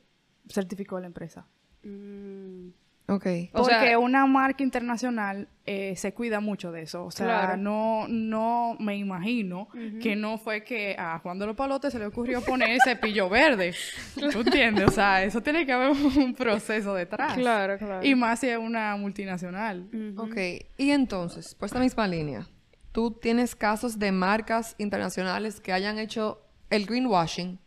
certificó 0.48 1.00
la 1.00 1.06
empresa. 1.06 1.46
Mm, 1.82 2.68
Ok. 3.08 3.26
O 3.52 3.58
Porque 3.62 3.74
sea- 3.74 3.98
una 4.00 4.26
marca 4.26 4.64
internacional 4.64 5.48
eh, 5.64 5.94
se 5.96 6.12
cuida 6.12 6.40
mucho 6.40 6.72
de 6.72 6.82
eso. 6.82 7.04
O 7.04 7.10
sea, 7.12 7.26
Claro. 7.26 7.56
no, 7.56 8.06
no 8.08 8.76
me 8.80 8.96
imagino 8.96 9.68
que 10.02 10.16
no 10.16 10.38
fue 10.38 10.64
que 10.64 10.96
a 10.98 11.18
Juan 11.20 11.38
de 11.38 11.46
los 11.46 11.54
Palotes 11.56 11.92
se 11.92 11.98
le 12.00 12.06
ocurrió 12.06 12.40
poner 12.40 12.78
cepillo 12.82 13.28
verde. 13.28 13.74
¿Tú 14.32 14.40
entiendes? 14.40 14.88
O 14.88 14.90
sea, 14.90 15.22
eso 15.22 15.40
tiene 15.40 15.64
que 15.64 15.72
haber 15.72 15.90
un 15.90 16.34
proceso 16.34 16.94
detrás. 16.94 17.34
Claro, 17.34 17.78
claro. 17.78 18.04
Y 18.04 18.14
más 18.16 18.40
si 18.40 18.48
es 18.48 18.58
una 18.58 18.96
multinacional. 18.96 19.88
Ok, 20.16 20.36
y 20.76 20.90
entonces, 20.90 21.54
por 21.54 21.66
esta 21.66 21.78
misma 21.78 22.08
línea, 22.08 22.46
¿tú 22.92 23.12
tienes 23.12 23.54
casos 23.54 23.98
de 24.00 24.10
marcas 24.10 24.74
internacionales 24.78 25.60
que 25.60 25.72
hayan 25.72 25.98
hecho 25.98 26.42
el 26.70 26.86
greenwashing? 26.86 27.60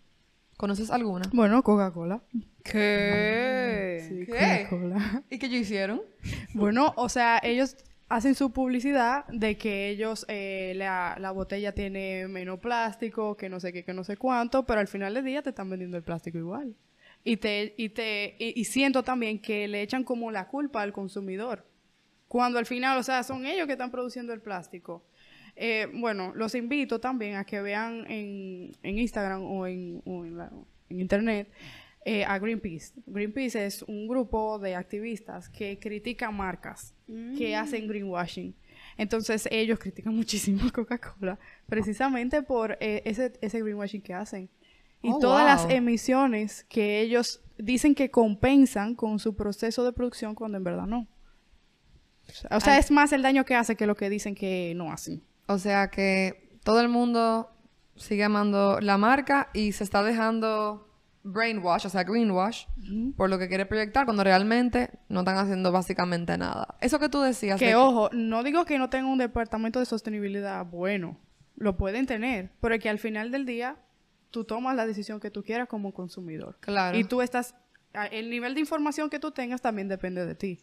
¿Conoces 0.58 0.92
alguna? 0.92 1.30
Bueno, 1.32 1.64
Coca-Cola. 1.64 2.22
¿Qué? 2.64 4.06
Sí, 4.08 4.26
¿Qué? 4.26 4.68
Coca-Cola. 4.70 5.24
¿Y 5.30 5.40
qué 5.40 5.46
ellos 5.48 5.62
hicieron? 5.62 6.02
Bueno, 6.54 6.94
o 6.98 7.10
sea, 7.10 7.40
ellos 7.44 7.76
hacen 8.10 8.36
su 8.36 8.52
publicidad 8.52 9.26
de 9.28 9.58
que 9.58 9.90
ellos, 9.90 10.26
eh, 10.28 10.74
la, 10.76 11.16
la 11.20 11.32
botella 11.32 11.74
tiene 11.74 12.28
menos 12.28 12.60
plástico, 12.60 13.38
que 13.38 13.50
no 13.50 13.60
sé 13.60 13.72
qué, 13.72 13.84
que 13.84 13.94
no 13.94 14.04
sé 14.04 14.18
cuánto, 14.18 14.66
pero 14.66 14.80
al 14.80 14.88
final 14.88 15.14
del 15.14 15.26
día 15.26 15.42
te 15.42 15.50
están 15.50 15.70
vendiendo 15.70 15.98
el 15.98 16.04
plástico 16.04 16.38
igual. 16.38 16.76
Y 17.24 17.38
te, 17.38 17.74
y 17.78 17.90
te, 17.90 18.36
y, 18.40 18.60
y 18.60 18.64
siento 18.66 19.04
también 19.04 19.40
que 19.40 19.68
le 19.68 19.82
echan 19.82 20.04
como 20.04 20.32
la 20.32 20.48
culpa 20.48 20.82
al 20.82 20.94
consumidor. 20.94 21.66
Cuando 22.28 22.60
al 22.60 22.66
final, 22.66 22.98
o 22.98 23.04
sea, 23.04 23.24
son 23.24 23.46
ellos 23.46 23.66
que 23.68 23.74
están 23.74 23.92
produciendo 23.92 24.34
el 24.34 24.42
plástico. 24.42 25.04
Eh, 25.56 25.88
bueno, 25.96 26.32
los 26.36 26.56
invito 26.56 27.00
también 27.00 27.36
a 27.36 27.44
que 27.44 27.60
vean 27.62 28.06
en, 28.10 28.72
en 28.84 29.00
Instagram 29.00 29.44
o 29.44 29.68
en, 29.68 30.02
o 30.06 30.24
en, 30.26 30.38
la- 30.38 30.52
en 30.90 31.00
Internet 31.02 31.50
eh, 32.12 32.26
a 32.26 32.40
Greenpeace. 32.40 32.94
Greenpeace 33.06 33.68
es 33.68 33.84
un 33.84 34.08
grupo 34.08 34.58
de 34.58 34.74
activistas 34.74 35.48
que 35.48 35.78
critican 35.78 36.36
marcas 36.36 36.96
que 37.38 37.56
hacen 37.56 37.88
greenwashing. 37.88 38.56
Entonces 38.98 39.48
ellos 39.52 39.78
critican 39.78 40.16
muchísimo 40.16 40.68
a 40.68 40.72
Coca-Cola 40.72 41.38
precisamente 41.68 42.42
por 42.42 42.80
eh, 42.80 43.04
ese, 43.06 43.34
ese 43.42 43.62
greenwashing 43.62 44.02
que 44.02 44.16
hacen. 44.16 44.50
Y 45.04 45.12
Oh, 45.12 45.20
todas 45.20 45.46
las 45.46 45.72
emisiones 45.72 46.64
que 46.64 47.00
ellos 47.00 47.44
dicen 47.60 47.94
que 47.94 48.10
compensan 48.10 48.96
con 48.96 49.20
su 49.20 49.36
proceso 49.36 49.86
de 49.86 49.94
producción 49.94 50.34
cuando 50.34 50.58
en 50.58 50.64
verdad 50.64 50.88
no. 50.88 51.08
O 52.50 52.60
sea, 52.60 52.74
Ay. 52.74 52.80
es 52.80 52.90
más 52.90 53.14
el 53.14 53.22
daño 53.22 53.46
que 53.46 53.54
hace 53.54 53.76
que 53.76 53.86
lo 53.86 53.96
que 53.96 54.10
dicen 54.10 54.34
que 54.34 54.74
no 54.76 54.92
hacen. 54.92 55.22
O 55.46 55.60
sea 55.60 55.92
que 55.92 56.58
todo 56.64 56.82
el 56.82 56.90
mundo 56.90 57.52
sigue 57.96 58.24
amando 58.24 58.80
la 58.82 58.98
marca 58.98 59.52
y 59.54 59.74
se 59.74 59.84
está 59.84 60.02
dejando 60.02 60.89
brainwash, 61.24 61.86
o 61.86 61.90
sea, 61.90 62.04
greenwash, 62.04 62.66
por 63.18 63.30
lo 63.30 63.38
que 63.38 63.48
quiere 63.48 63.66
proyectar 63.66 64.06
cuando 64.06 64.24
realmente 64.24 64.90
no 65.10 65.20
están 65.20 65.38
haciendo 65.38 65.72
básicamente 65.72 66.38
nada. 66.38 66.76
Eso 66.82 67.00
que 67.00 67.10
tú 67.10 67.22
decías. 67.22 67.60
de 67.60 67.66
Que 67.68 67.76
ojo, 67.76 68.10
no 68.14 68.44
digo 68.44 68.66
que 68.66 68.78
no 68.78 68.90
tengan 68.90 69.12
un 69.12 69.18
departamento 69.18 69.80
de 69.80 69.86
sostenibilidad 69.86 70.66
bueno, 70.66 71.18
lo 71.56 71.76
pueden 71.78 72.06
tener, 72.06 72.52
pero 72.62 72.80
que 72.80 72.90
al 72.90 73.00
final 73.00 73.32
del 73.32 73.46
día 73.46 73.78
tú 74.32 74.46
tomas 74.46 74.76
la 74.76 74.86
decisión 74.86 75.20
que 75.20 75.30
tú 75.32 75.44
quieras 75.44 75.68
como 75.68 75.94
consumidor. 75.94 76.58
Claro. 76.62 76.98
Y 76.98 77.04
tú 77.04 77.22
estás, 77.22 77.56
el 78.12 78.30
nivel 78.30 78.54
de 78.54 78.62
información 78.62 79.10
que 79.10 79.20
tú 79.20 79.32
tengas 79.32 79.62
también 79.62 79.88
depende 79.88 80.26
de 80.26 80.36
ti. 80.36 80.60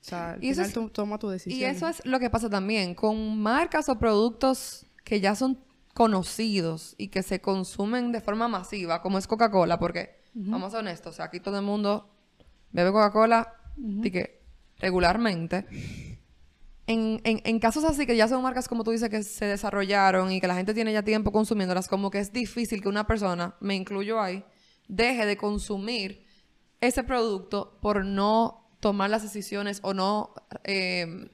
O 0.00 0.04
sea, 0.04 0.30
al 0.32 0.44
Y 0.44 0.50
eso 0.50 0.62
es- 0.62 0.72
tú 0.72 0.88
tomas 0.88 1.18
tu 1.18 1.28
decisión. 1.28 1.60
Y 1.60 1.64
eso 1.64 1.88
es 1.88 2.04
lo 2.06 2.18
que 2.20 2.30
pasa 2.30 2.48
también 2.48 2.94
con 2.94 3.38
marcas 3.38 3.88
o 3.88 3.98
productos 3.98 4.86
que 5.04 5.20
ya 5.20 5.34
son 5.34 5.58
conocidos 6.00 6.94
y 6.96 7.08
que 7.08 7.22
se 7.22 7.42
consumen 7.42 8.10
de 8.10 8.22
forma 8.22 8.48
masiva, 8.48 9.02
como 9.02 9.18
es 9.18 9.26
Coca-Cola, 9.26 9.78
porque, 9.78 10.22
vamos 10.32 10.68
a 10.68 10.70
ser 10.70 10.80
honestos, 10.80 11.12
o 11.12 11.16
sea, 11.16 11.26
aquí 11.26 11.40
todo 11.40 11.58
el 11.58 11.62
mundo 11.62 12.08
bebe 12.72 12.90
Coca-Cola 12.90 13.52
y 13.76 14.10
que 14.10 14.40
regularmente. 14.78 15.66
En, 16.86 17.20
en, 17.24 17.42
en 17.44 17.58
casos 17.58 17.84
así, 17.84 18.06
que 18.06 18.16
ya 18.16 18.28
son 18.28 18.42
marcas, 18.42 18.66
como 18.66 18.82
tú 18.82 18.92
dices, 18.92 19.10
que 19.10 19.22
se 19.22 19.44
desarrollaron 19.44 20.32
y 20.32 20.40
que 20.40 20.46
la 20.46 20.54
gente 20.54 20.72
tiene 20.72 20.90
ya 20.90 21.02
tiempo 21.02 21.32
consumiéndolas, 21.32 21.86
como 21.86 22.10
que 22.10 22.20
es 22.20 22.32
difícil 22.32 22.80
que 22.80 22.88
una 22.88 23.06
persona, 23.06 23.56
me 23.60 23.74
incluyo 23.74 24.22
ahí, 24.22 24.42
deje 24.88 25.26
de 25.26 25.36
consumir 25.36 26.24
ese 26.80 27.04
producto 27.04 27.78
por 27.82 28.06
no 28.06 28.70
tomar 28.80 29.10
las 29.10 29.22
decisiones 29.22 29.80
o 29.82 29.92
no 29.92 30.32
eh, 30.64 31.28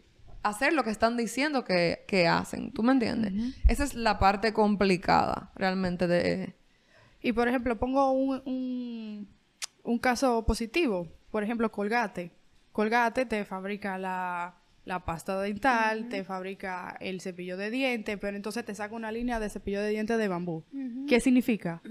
hacer 0.49 0.73
lo 0.73 0.85
que 0.85 0.91
están 0.91 1.17
diciendo 1.17 1.65
que, 1.65 2.05
que 2.07 2.27
hacen. 2.27 2.73
¿Tú 2.73 2.83
me 2.83 2.93
entiendes? 2.93 3.33
Esa 3.69 3.85
es 3.85 3.95
la 3.95 4.19
parte 4.19 4.53
complicada 4.53 5.53
realmente 5.55 6.07
de... 6.07 6.55
Y 7.23 7.33
por 7.33 7.49
ejemplo, 7.49 7.79
pongo 7.79 8.13
un, 8.13 8.43
un, 8.45 9.29
un 9.83 9.99
caso 9.99 10.45
positivo. 10.47 11.09
Por 11.31 11.43
ejemplo, 11.43 11.73
Colgate. 11.73 12.31
Colgate 12.73 13.27
te 13.27 13.45
fabrica 13.45 13.99
la, 13.99 14.55
la 14.85 15.05
pasta 15.05 15.41
dental, 15.41 16.09
te 16.09 16.23
fabrica 16.25 16.97
el 17.01 17.21
cepillo 17.21 17.57
de 17.57 17.71
dientes, 17.71 18.17
pero 18.21 18.37
entonces 18.37 18.65
te 18.65 18.75
saca 18.75 18.95
una 18.95 19.11
línea 19.11 19.41
de 19.41 19.49
cepillo 19.49 19.81
de 19.81 19.91
dientes 19.91 20.19
de 20.19 20.29
bambú. 20.29 20.63
¿Qué 21.09 21.21
significa? 21.21 21.83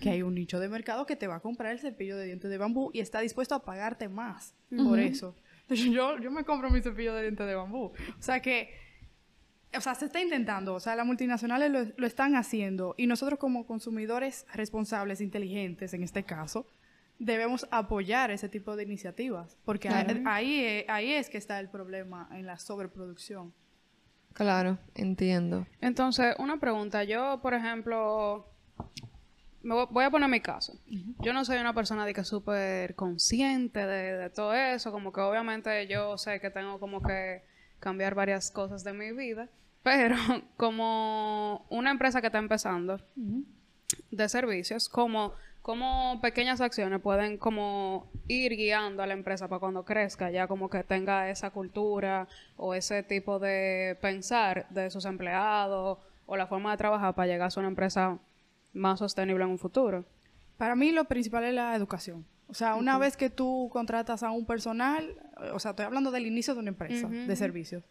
Que 0.00 0.10
hay 0.10 0.22
un 0.22 0.34
nicho 0.34 0.60
de 0.60 0.68
mercado 0.68 1.06
que 1.06 1.16
te 1.16 1.26
va 1.26 1.36
a 1.36 1.40
comprar 1.40 1.72
el 1.72 1.80
cepillo 1.80 2.16
de 2.16 2.26
dientes 2.26 2.50
de 2.50 2.58
bambú 2.58 2.90
y 2.92 3.00
está 3.00 3.20
dispuesto 3.20 3.54
a 3.54 3.64
pagarte 3.64 4.08
más 4.08 4.54
por 4.76 4.98
eso. 5.00 5.34
Entonces, 5.68 5.86
yo, 5.92 6.18
yo 6.18 6.30
me 6.30 6.44
compro 6.44 6.70
mi 6.70 6.80
cepillo 6.80 7.14
de 7.14 7.22
dientes 7.22 7.46
de 7.46 7.54
bambú. 7.54 7.92
O 8.18 8.22
sea 8.22 8.40
que 8.40 8.70
o 9.76 9.80
sea, 9.80 9.94
se 9.94 10.06
está 10.06 10.22
intentando, 10.22 10.72
o 10.74 10.80
sea, 10.80 10.96
las 10.96 11.04
multinacionales 11.04 11.70
lo, 11.70 11.84
lo 11.98 12.06
están 12.06 12.34
haciendo 12.34 12.94
y 12.96 13.06
nosotros 13.06 13.38
como 13.38 13.66
consumidores 13.66 14.46
responsables, 14.54 15.20
inteligentes 15.20 15.92
en 15.92 16.02
este 16.02 16.22
caso, 16.22 16.66
debemos 17.18 17.66
apoyar 17.70 18.30
ese 18.30 18.48
tipo 18.48 18.74
de 18.76 18.84
iniciativas, 18.84 19.58
porque 19.66 19.90
a- 19.90 20.06
ahí, 20.26 20.84
ahí 20.88 21.12
es 21.12 21.28
que 21.28 21.36
está 21.36 21.60
el 21.60 21.68
problema 21.68 22.26
en 22.32 22.46
la 22.46 22.58
sobreproducción. 22.58 23.52
Claro, 24.32 24.78
entiendo. 24.94 25.66
Entonces, 25.82 26.34
una 26.38 26.58
pregunta. 26.58 27.04
Yo, 27.04 27.40
por 27.42 27.52
ejemplo, 27.52 28.46
me 29.66 29.74
voy, 29.84 30.04
a 30.04 30.10
poner 30.10 30.28
mi 30.28 30.40
caso. 30.40 30.78
Yo 31.18 31.32
no 31.32 31.44
soy 31.44 31.58
una 31.58 31.74
persona 31.74 32.06
de 32.06 32.14
que 32.14 32.22
súper 32.22 32.94
consciente 32.94 33.84
de, 33.84 34.16
de 34.16 34.30
todo 34.30 34.54
eso. 34.54 34.92
Como 34.92 35.12
que 35.12 35.20
obviamente 35.20 35.88
yo 35.88 36.16
sé 36.18 36.38
que 36.40 36.50
tengo 36.50 36.78
como 36.78 37.02
que 37.02 37.42
cambiar 37.80 38.14
varias 38.14 38.52
cosas 38.52 38.84
de 38.84 38.92
mi 38.92 39.10
vida. 39.10 39.48
Pero 39.82 40.14
como 40.56 41.66
una 41.68 41.90
empresa 41.90 42.20
que 42.20 42.28
está 42.28 42.38
empezando 42.38 43.00
de 44.12 44.28
servicios, 44.28 44.88
como, 44.88 45.32
como 45.62 46.20
pequeñas 46.22 46.60
acciones 46.60 47.00
pueden 47.00 47.36
como 47.36 48.08
ir 48.28 48.56
guiando 48.56 49.02
a 49.02 49.06
la 49.08 49.14
empresa 49.14 49.48
para 49.48 49.58
cuando 49.58 49.84
crezca, 49.84 50.30
ya 50.30 50.46
como 50.46 50.70
que 50.70 50.84
tenga 50.84 51.28
esa 51.28 51.50
cultura 51.50 52.28
o 52.56 52.72
ese 52.72 53.02
tipo 53.02 53.40
de 53.40 53.98
pensar 54.00 54.68
de 54.70 54.90
sus 54.90 55.06
empleados 55.06 55.98
o 56.26 56.36
la 56.36 56.46
forma 56.46 56.70
de 56.70 56.76
trabajar 56.76 57.16
para 57.16 57.26
llegar 57.26 57.48
a 57.48 57.50
ser 57.50 57.62
una 57.62 57.68
empresa 57.70 58.20
más 58.76 58.98
sostenible 59.00 59.44
en 59.44 59.50
un 59.50 59.58
futuro. 59.58 60.04
Para 60.56 60.74
mí 60.76 60.92
lo 60.92 61.04
principal 61.04 61.44
es 61.44 61.54
la 61.54 61.74
educación. 61.74 62.24
O 62.48 62.54
sea, 62.54 62.76
una 62.76 62.96
vez 62.98 63.16
que 63.16 63.28
tú 63.28 63.68
contratas 63.72 64.22
a 64.22 64.30
un 64.30 64.46
personal, 64.46 65.14
o 65.52 65.58
sea, 65.58 65.72
estoy 65.72 65.84
hablando 65.86 66.10
del 66.12 66.26
inicio 66.26 66.54
de 66.54 66.60
una 66.60 66.68
empresa 66.70 67.08
de 67.08 67.36
servicios. 67.36 67.84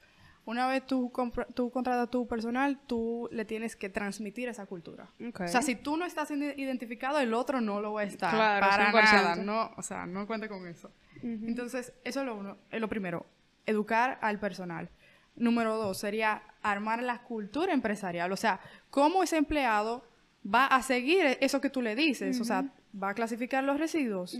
Una 0.46 0.68
vez 0.68 0.86
tú, 0.86 1.12
tú 1.56 1.72
contratas 1.72 2.08
a 2.08 2.12
tu 2.12 2.28
personal, 2.28 2.80
tú 2.86 3.28
le 3.32 3.46
tienes 3.46 3.76
que 3.76 3.90
transmitir 3.90 4.48
esa 4.48 4.66
cultura. 4.68 5.10
O 5.20 5.48
sea, 5.48 5.62
si 5.64 5.76
tú 5.76 5.98
no 5.98 6.06
estás 6.06 6.30
ide- 6.32 6.54
identificado, 6.56 7.20
el 7.20 7.34
otro 7.34 7.62
no 7.62 7.82
lo 7.82 7.94
va 7.94 8.02
a 8.02 8.04
estar. 8.04 8.32
Claro, 8.34 8.66
para 8.66 8.92
100%. 8.92 9.14
nada. 9.24 9.36
No, 9.38 9.72
o 9.76 9.82
sea, 9.82 10.06
no 10.06 10.26
cuente 10.28 10.48
con 10.48 10.68
eso. 10.68 10.92
Entonces, 11.24 11.94
eso 12.04 12.20
es 12.20 12.26
lo, 12.26 12.36
uno, 12.36 12.58
es 12.70 12.80
lo 12.80 12.88
primero. 12.88 13.26
Educar 13.66 14.20
al 14.22 14.40
personal. 14.40 14.90
Número 15.36 15.76
dos 15.78 15.98
sería 15.98 16.44
armar 16.62 17.02
la 17.04 17.24
cultura 17.24 17.74
empresarial. 17.74 18.32
O 18.32 18.38
sea, 18.38 18.60
cómo 18.92 19.24
ese 19.24 19.38
empleado 19.38 20.06
va 20.46 20.68
a 20.68 20.82
seguir 20.82 21.38
eso 21.42 21.60
que 21.62 21.70
tú 21.70 21.82
le 21.82 21.96
dices. 21.96 22.40
O 22.40 22.46
sea, 22.46 22.66
va 23.02 23.10
a 23.10 23.14
clasificar 23.14 23.64
los 23.64 23.80
residuos, 23.80 24.38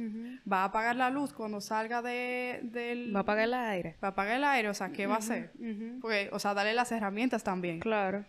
va 0.52 0.62
a 0.62 0.66
apagar 0.66 0.96
la 0.96 1.10
luz 1.10 1.34
cuando 1.34 1.62
salga 1.62 2.02
de, 2.02 2.60
del... 2.64 3.16
Va 3.16 3.22
a 3.22 3.26
pagar 3.26 3.46
el 3.46 3.54
aire. 3.54 3.96
va 4.04 4.10
a 4.10 4.12
apagar 4.12 4.38
el 4.38 4.44
aire. 4.44 4.70
O 4.70 4.74
sea, 4.74 4.90
¿qué 4.92 5.08
va 5.08 5.16
a 5.16 5.20
hacer? 5.20 5.52
Porque, 6.02 6.30
o 6.32 6.40
sea, 6.40 6.54
darle 6.54 6.74
las 6.74 6.92
herramientas 6.92 7.44
también. 7.44 7.80
Claro. 7.80 8.26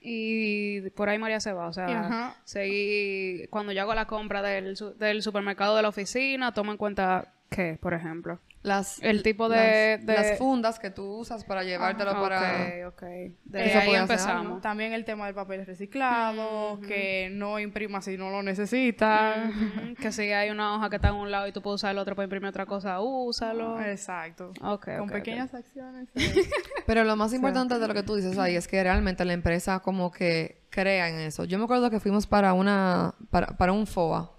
Y 0.00 0.88
por 0.90 1.10
ahí 1.10 1.18
María 1.18 1.40
se 1.40 1.52
va, 1.52 1.68
o 1.68 1.72
sea, 1.74 2.34
seguí, 2.44 3.46
cuando 3.50 3.72
yo 3.72 3.82
hago 3.82 3.94
la 3.94 4.06
compra 4.06 4.40
del, 4.40 4.74
del 4.98 5.22
supermercado 5.22 5.76
de 5.76 5.82
la 5.82 5.90
oficina, 5.90 6.54
toma 6.54 6.72
en 6.72 6.78
cuenta 6.78 7.34
qué, 7.50 7.78
por 7.78 7.92
ejemplo. 7.92 8.40
Las, 8.62 8.98
El 9.02 9.22
tipo 9.22 9.48
de- 9.48 9.96
las, 9.96 10.06
de- 10.06 10.12
las 10.14 10.38
fundas 10.38 10.78
que 10.78 10.90
tú 10.90 11.04
usas 11.20 11.44
para 11.44 11.64
llevártelo 11.64 12.12
para... 12.20 12.40
Ok, 12.86 12.92
ok. 12.94 13.02
De 13.44 13.66
Eso 13.66 13.78
ahí 13.78 13.88
hacer 13.88 14.00
empezamos. 14.02 14.60
También 14.60 14.92
el 14.92 15.06
tema 15.06 15.24
del 15.24 15.34
papel 15.34 15.64
reciclado, 15.64 16.78
que 16.86 17.30
no 17.32 17.58
imprima 17.58 18.02
si 18.02 18.18
no 18.18 18.28
lo 18.30 18.42
necesita. 18.42 19.48
Ujú, 19.48 19.94
que 19.94 20.12
si 20.12 20.24
hay 20.32 20.50
una 20.50 20.74
hoja 20.76 20.90
que 20.90 20.96
está 20.96 21.08
en 21.08 21.14
un 21.14 21.30
lado 21.30 21.46
y 21.46 21.52
tú 21.52 21.62
puedes 21.62 21.76
usar 21.76 21.92
el 21.92 21.98
otro 21.98 22.14
para 22.14 22.24
imprimir 22.24 22.48
otra 22.50 22.66
cosa, 22.66 23.00
úsalo. 23.00 23.80
Exacto. 23.80 24.52
Ok, 24.62 24.88
Con 24.98 25.08
pequeñas 25.08 25.54
acciones. 25.54 26.08
eh, 26.14 26.20
Pero 26.86 27.04
lo 27.04 27.16
más 27.16 27.32
importante 27.32 27.78
de 27.78 27.88
lo 27.88 27.94
que 27.94 28.02
tú 28.02 28.14
dices 28.16 28.36
ahí 28.38 28.56
es 28.56 28.68
que 28.68 28.82
realmente 28.82 29.24
la 29.24 29.32
empresa 29.32 29.80
como 29.80 30.10
que 30.12 30.60
crea 30.68 31.08
en 31.08 31.18
eso. 31.20 31.44
Yo 31.44 31.56
me 31.58 31.64
acuerdo 31.64 31.88
que 31.90 31.98
fuimos 31.98 32.26
para 32.26 32.52
una 32.52 33.14
para, 33.30 33.56
para 33.56 33.72
un 33.72 33.86
FOA 33.86 34.30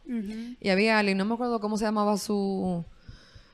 y 0.59 0.69
había 0.69 0.99
alguien, 0.99 1.17
no 1.17 1.25
me 1.25 1.33
acuerdo 1.33 1.59
cómo 1.59 1.77
se 1.77 1.85
llamaba 1.85 2.17
su 2.17 2.85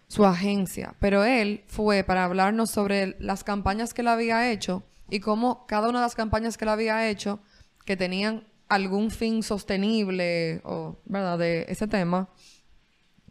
su 0.07 0.25
agencia, 0.25 0.95
pero 0.99 1.23
él 1.23 1.63
fue 1.67 2.03
para 2.03 2.23
hablarnos 2.23 2.71
sobre 2.71 3.17
las 3.19 3.43
campañas 3.43 3.93
que 3.93 4.01
él 4.01 4.07
había 4.07 4.49
hecho 4.51 4.83
y 5.09 5.19
cómo 5.19 5.65
cada 5.67 5.89
una 5.89 5.99
de 5.99 6.05
las 6.05 6.15
campañas 6.15 6.57
que 6.57 6.65
él 6.65 6.69
había 6.69 7.09
hecho 7.09 7.39
que 7.85 7.97
tenían 7.97 8.47
algún 8.69 9.11
fin 9.11 9.43
sostenible 9.43 10.61
o 10.63 10.97
verdad 11.05 11.37
de 11.37 11.65
ese 11.69 11.87
tema 11.87 12.29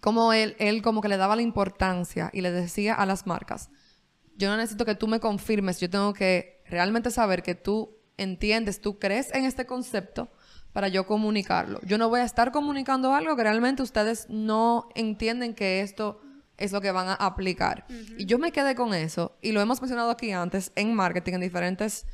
como 0.01 0.33
él, 0.33 0.55
él 0.59 0.83
como 0.83 1.01
que 1.01 1.09
le 1.09 1.17
daba 1.17 1.37
la 1.37 1.43
importancia 1.43 2.31
y 2.33 2.41
le 2.41 2.53
decía 2.53 2.95
a 2.95 3.07
las 3.07 3.27
marcas, 3.27 3.71
yo 4.37 4.49
no 4.51 4.57
necesito 4.57 4.85
que 4.85 4.95
tú 4.95 5.09
me 5.09 5.21
confirmes, 5.21 5.81
yo 5.81 5.91
tengo 5.91 6.13
que 6.13 6.63
realmente 6.67 7.11
saber 7.11 7.43
que 7.43 7.55
tú 7.55 7.97
entiendes, 8.17 8.81
tú 8.81 8.99
crees 8.99 9.35
en 9.35 9.45
este 9.45 9.67
concepto 9.67 10.31
para 10.73 10.89
yo 10.89 11.07
comunicarlo. 11.07 11.81
Yo 11.85 11.97
no 11.97 12.09
voy 12.09 12.21
a 12.21 12.25
estar 12.25 12.53
comunicando 12.53 13.15
algo 13.15 13.35
que 13.35 13.43
realmente 13.43 13.83
ustedes 13.83 14.27
no 14.29 14.89
entienden 14.95 15.55
que 15.55 15.81
esto 15.81 16.21
es 16.59 16.73
lo 16.73 16.81
que 16.81 16.91
van 16.91 17.09
a 17.09 17.15
aplicar. 17.15 17.87
Y 18.17 18.27
yo 18.27 18.39
me 18.39 18.53
quedé 18.53 18.75
con 18.75 18.95
eso, 18.95 19.37
y 19.43 19.53
lo 19.53 19.61
hemos 19.61 19.81
mencionado 19.81 20.11
aquí 20.11 20.33
antes 20.33 20.73
en 20.75 20.95
marketing, 20.95 21.35
en 21.35 21.41
diferentes 21.41 22.07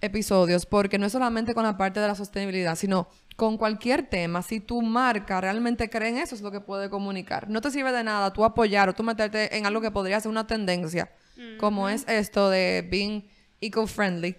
episodios, 0.00 0.66
porque 0.66 0.98
no 0.98 1.06
es 1.06 1.12
solamente 1.12 1.54
con 1.54 1.62
la 1.62 1.76
parte 1.76 2.00
de 2.00 2.08
la 2.08 2.14
sostenibilidad, 2.14 2.74
sino 2.74 3.08
con 3.36 3.56
cualquier 3.56 4.02
tema. 4.02 4.42
Si 4.42 4.60
tu 4.60 4.82
marca 4.82 5.40
realmente 5.40 5.88
cree 5.88 6.08
en 6.08 6.18
eso, 6.18 6.34
es 6.34 6.40
lo 6.40 6.50
que 6.50 6.60
puede 6.60 6.90
comunicar. 6.90 7.48
No 7.48 7.60
te 7.60 7.70
sirve 7.70 7.92
de 7.92 8.02
nada 8.02 8.32
tú 8.32 8.44
apoyar 8.44 8.88
o 8.88 8.94
tú 8.94 9.04
meterte 9.04 9.56
en 9.56 9.64
algo 9.64 9.80
que 9.80 9.90
podría 9.90 10.20
ser 10.20 10.30
una 10.30 10.46
tendencia, 10.46 11.12
como 11.58 11.88
es 11.88 12.04
esto 12.08 12.50
de 12.50 12.86
being 12.90 13.22
eco-friendly, 13.60 14.36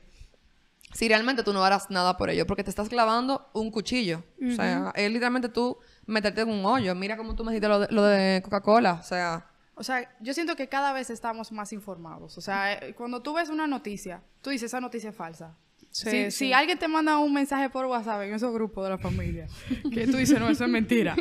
si 0.94 1.08
realmente 1.08 1.44
tú 1.44 1.54
no 1.54 1.64
harás 1.64 1.90
nada 1.90 2.18
por 2.18 2.30
ello, 2.30 2.46
porque 2.46 2.64
te 2.64 2.70
estás 2.70 2.90
clavando 2.90 3.50
un 3.54 3.72
cuchillo. 3.72 4.24
O 4.42 4.52
sea, 4.56 4.92
es 4.96 5.10
literalmente 5.10 5.50
tú 5.50 5.78
meterte 6.06 6.42
en 6.42 6.50
un 6.50 6.66
hoyo. 6.66 6.96
Mira 6.96 7.18
cómo 7.18 7.36
tú 7.36 7.44
me 7.44 7.52
dijiste 7.52 7.68
lo 7.68 7.80
de, 7.80 7.88
lo 7.90 8.04
de 8.04 8.42
Coca-Cola. 8.44 8.94
O 8.94 9.04
sea, 9.04 9.48
O 9.76 9.84
sea, 9.84 10.16
yo 10.20 10.34
siento 10.34 10.56
que 10.56 10.70
cada 10.70 10.94
vez 10.94 11.10
estamos 11.10 11.52
más 11.52 11.74
informados. 11.74 12.38
O 12.38 12.42
sea, 12.42 12.74
eh, 12.74 12.94
cuando 12.94 13.22
tú 13.22 13.34
ves 13.34 13.50
una 13.50 13.66
noticia, 13.68 14.22
tú 14.42 14.52
dices, 14.52 14.68
esa 14.68 14.80
noticia 14.80 15.10
es 15.10 15.16
falsa. 15.16 15.58
Sí, 15.90 16.10
si, 16.10 16.24
sí. 16.26 16.32
si 16.32 16.54
alguien 16.54 16.78
te 16.80 16.88
manda 16.88 17.18
un 17.18 17.34
mensaje 17.34 17.70
por 17.70 17.86
WhatsApp 17.86 18.24
en 18.24 18.34
esos 18.34 18.52
grupos 18.54 18.84
de 18.84 18.90
la 18.92 18.98
familia, 18.98 19.48
que 19.92 20.08
tú 20.08 20.18
dices, 20.18 20.40
no, 20.40 20.50
eso 20.50 20.64
es 20.64 20.70
mentira. 20.70 21.16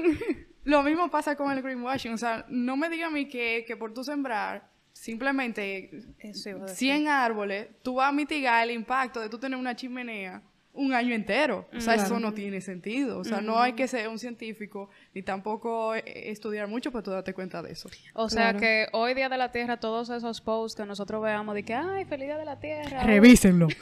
Lo 0.65 0.83
mismo 0.83 1.11
pasa 1.11 1.35
con 1.37 1.51
el 1.51 1.61
greenwashing. 1.63 2.13
O 2.13 2.19
sea, 2.19 2.47
no 2.49 2.77
me 2.77 2.89
diga 2.89 3.09
a 3.09 3.11
mí 3.11 3.29
que, 3.29 3.65
que 3.67 3.77
por 3.77 3.93
tú 3.93 4.05
sembrar 4.05 4.71
simplemente 4.93 5.91
Eso 6.19 6.51
iba 6.51 6.59
a 6.61 6.63
decir. 6.63 6.77
100 6.95 7.09
árboles, 7.09 7.69
tú 7.83 7.95
vas 7.95 8.09
a 8.09 8.13
mitigar 8.13 8.63
el 8.65 8.75
impacto 8.75 9.21
de 9.21 9.29
tú 9.29 9.39
tener 9.39 9.59
una 9.59 9.75
chimenea 9.75 10.43
un 10.75 10.95
año 10.95 11.15
entero. 11.15 11.69
O 11.77 11.81
sea, 11.81 11.95
eso 11.95 12.19
no 12.19 12.33
tiene 12.33 12.61
sentido. 12.61 13.19
O 13.19 13.25
sea, 13.25 13.41
no 13.41 13.61
hay 13.61 13.75
que 13.75 13.87
ser 13.87 14.09
un 14.09 14.19
científico 14.19 14.89
ni 15.15 15.23
tampoco 15.23 15.95
eh, 15.95 16.03
estudiar 16.31 16.67
mucho 16.67 16.91
para 16.91 17.03
tú 17.03 17.11
darte 17.11 17.35
cuenta 17.35 17.63
de 17.63 17.73
eso. 17.73 17.91
O 18.15 18.31
sea 18.31 18.55
que 18.57 18.87
hoy 18.93 19.15
Día 19.15 19.29
de 19.29 19.37
la 19.37 19.53
Tierra, 19.53 19.79
todos 19.79 20.09
esos 20.09 20.41
posts 20.41 20.81
que 20.81 20.87
nosotros 20.87 21.23
veamos 21.23 21.55
de 21.55 21.63
que, 21.63 21.75
ay, 21.75 22.05
feliz 22.07 22.27
Día 22.27 22.39
de 22.39 22.45
la 22.45 22.59
Tierra. 22.59 23.03
Revísenlo. 23.03 23.69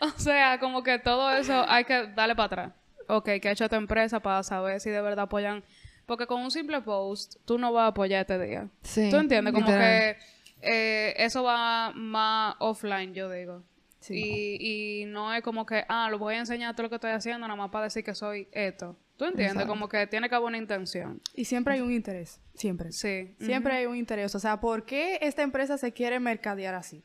O 0.00 0.18
sea, 0.18 0.58
como 0.58 0.82
que 0.82 0.98
todo 0.98 1.30
eso 1.32 1.64
hay 1.68 1.84
que 1.84 2.06
darle 2.14 2.34
para 2.34 2.46
atrás. 2.46 2.72
Ok, 3.06 3.28
¿qué 3.42 3.48
ha 3.48 3.52
hecho 3.52 3.64
esta 3.64 3.76
empresa 3.76 4.20
para 4.20 4.42
saber 4.42 4.80
si 4.80 4.88
de 4.88 5.00
verdad 5.02 5.24
apoyan? 5.24 5.62
Porque 6.10 6.26
con 6.26 6.42
un 6.42 6.50
simple 6.50 6.80
post, 6.80 7.36
tú 7.44 7.56
no 7.56 7.72
vas 7.72 7.84
a 7.84 7.86
apoyar 7.86 8.22
este 8.22 8.36
día. 8.44 8.68
Sí, 8.82 9.10
¿Tú 9.12 9.16
entiendes? 9.18 9.54
Como 9.54 9.64
literal. 9.64 10.16
que 10.16 10.18
eh, 10.60 11.14
eso 11.18 11.44
va 11.44 11.92
más 11.94 12.56
offline, 12.58 13.14
yo 13.14 13.30
digo. 13.30 13.62
Y, 14.08 15.02
y 15.02 15.04
no 15.04 15.32
es 15.32 15.40
como 15.44 15.64
que, 15.64 15.84
ah, 15.88 16.08
lo 16.10 16.18
voy 16.18 16.34
a 16.34 16.38
enseñar 16.38 16.74
todo 16.74 16.82
lo 16.82 16.88
que 16.88 16.96
estoy 16.96 17.12
haciendo, 17.12 17.46
nada 17.46 17.54
más 17.54 17.70
para 17.70 17.84
decir 17.84 18.02
que 18.02 18.16
soy 18.16 18.48
esto. 18.50 18.96
¿Tú 19.16 19.26
entiendes? 19.26 19.52
Exacto. 19.52 19.68
Como 19.68 19.88
que 19.88 20.04
tiene 20.08 20.28
que 20.28 20.34
haber 20.34 20.48
una 20.48 20.58
intención. 20.58 21.22
Y 21.36 21.44
siempre 21.44 21.74
hay 21.74 21.80
un 21.80 21.92
interés. 21.92 22.40
Siempre. 22.54 22.90
Sí. 22.90 23.36
Siempre 23.38 23.74
hay 23.74 23.86
un 23.86 23.94
interés. 23.94 24.34
O 24.34 24.40
sea, 24.40 24.58
¿por 24.58 24.84
qué 24.84 25.16
esta 25.22 25.42
empresa 25.42 25.78
se 25.78 25.92
quiere 25.92 26.18
mercadear 26.18 26.74
así? 26.74 27.04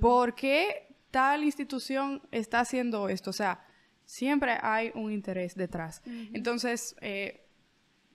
¿Por 0.00 0.34
qué 0.34 0.86
tal 1.10 1.44
institución 1.44 2.22
está 2.30 2.60
haciendo 2.60 3.10
esto? 3.10 3.28
O 3.28 3.34
sea, 3.34 3.62
siempre 4.06 4.56
hay 4.62 4.90
un 4.94 5.12
interés 5.12 5.54
detrás. 5.54 6.00
Entonces, 6.32 6.96
eh, 7.02 7.41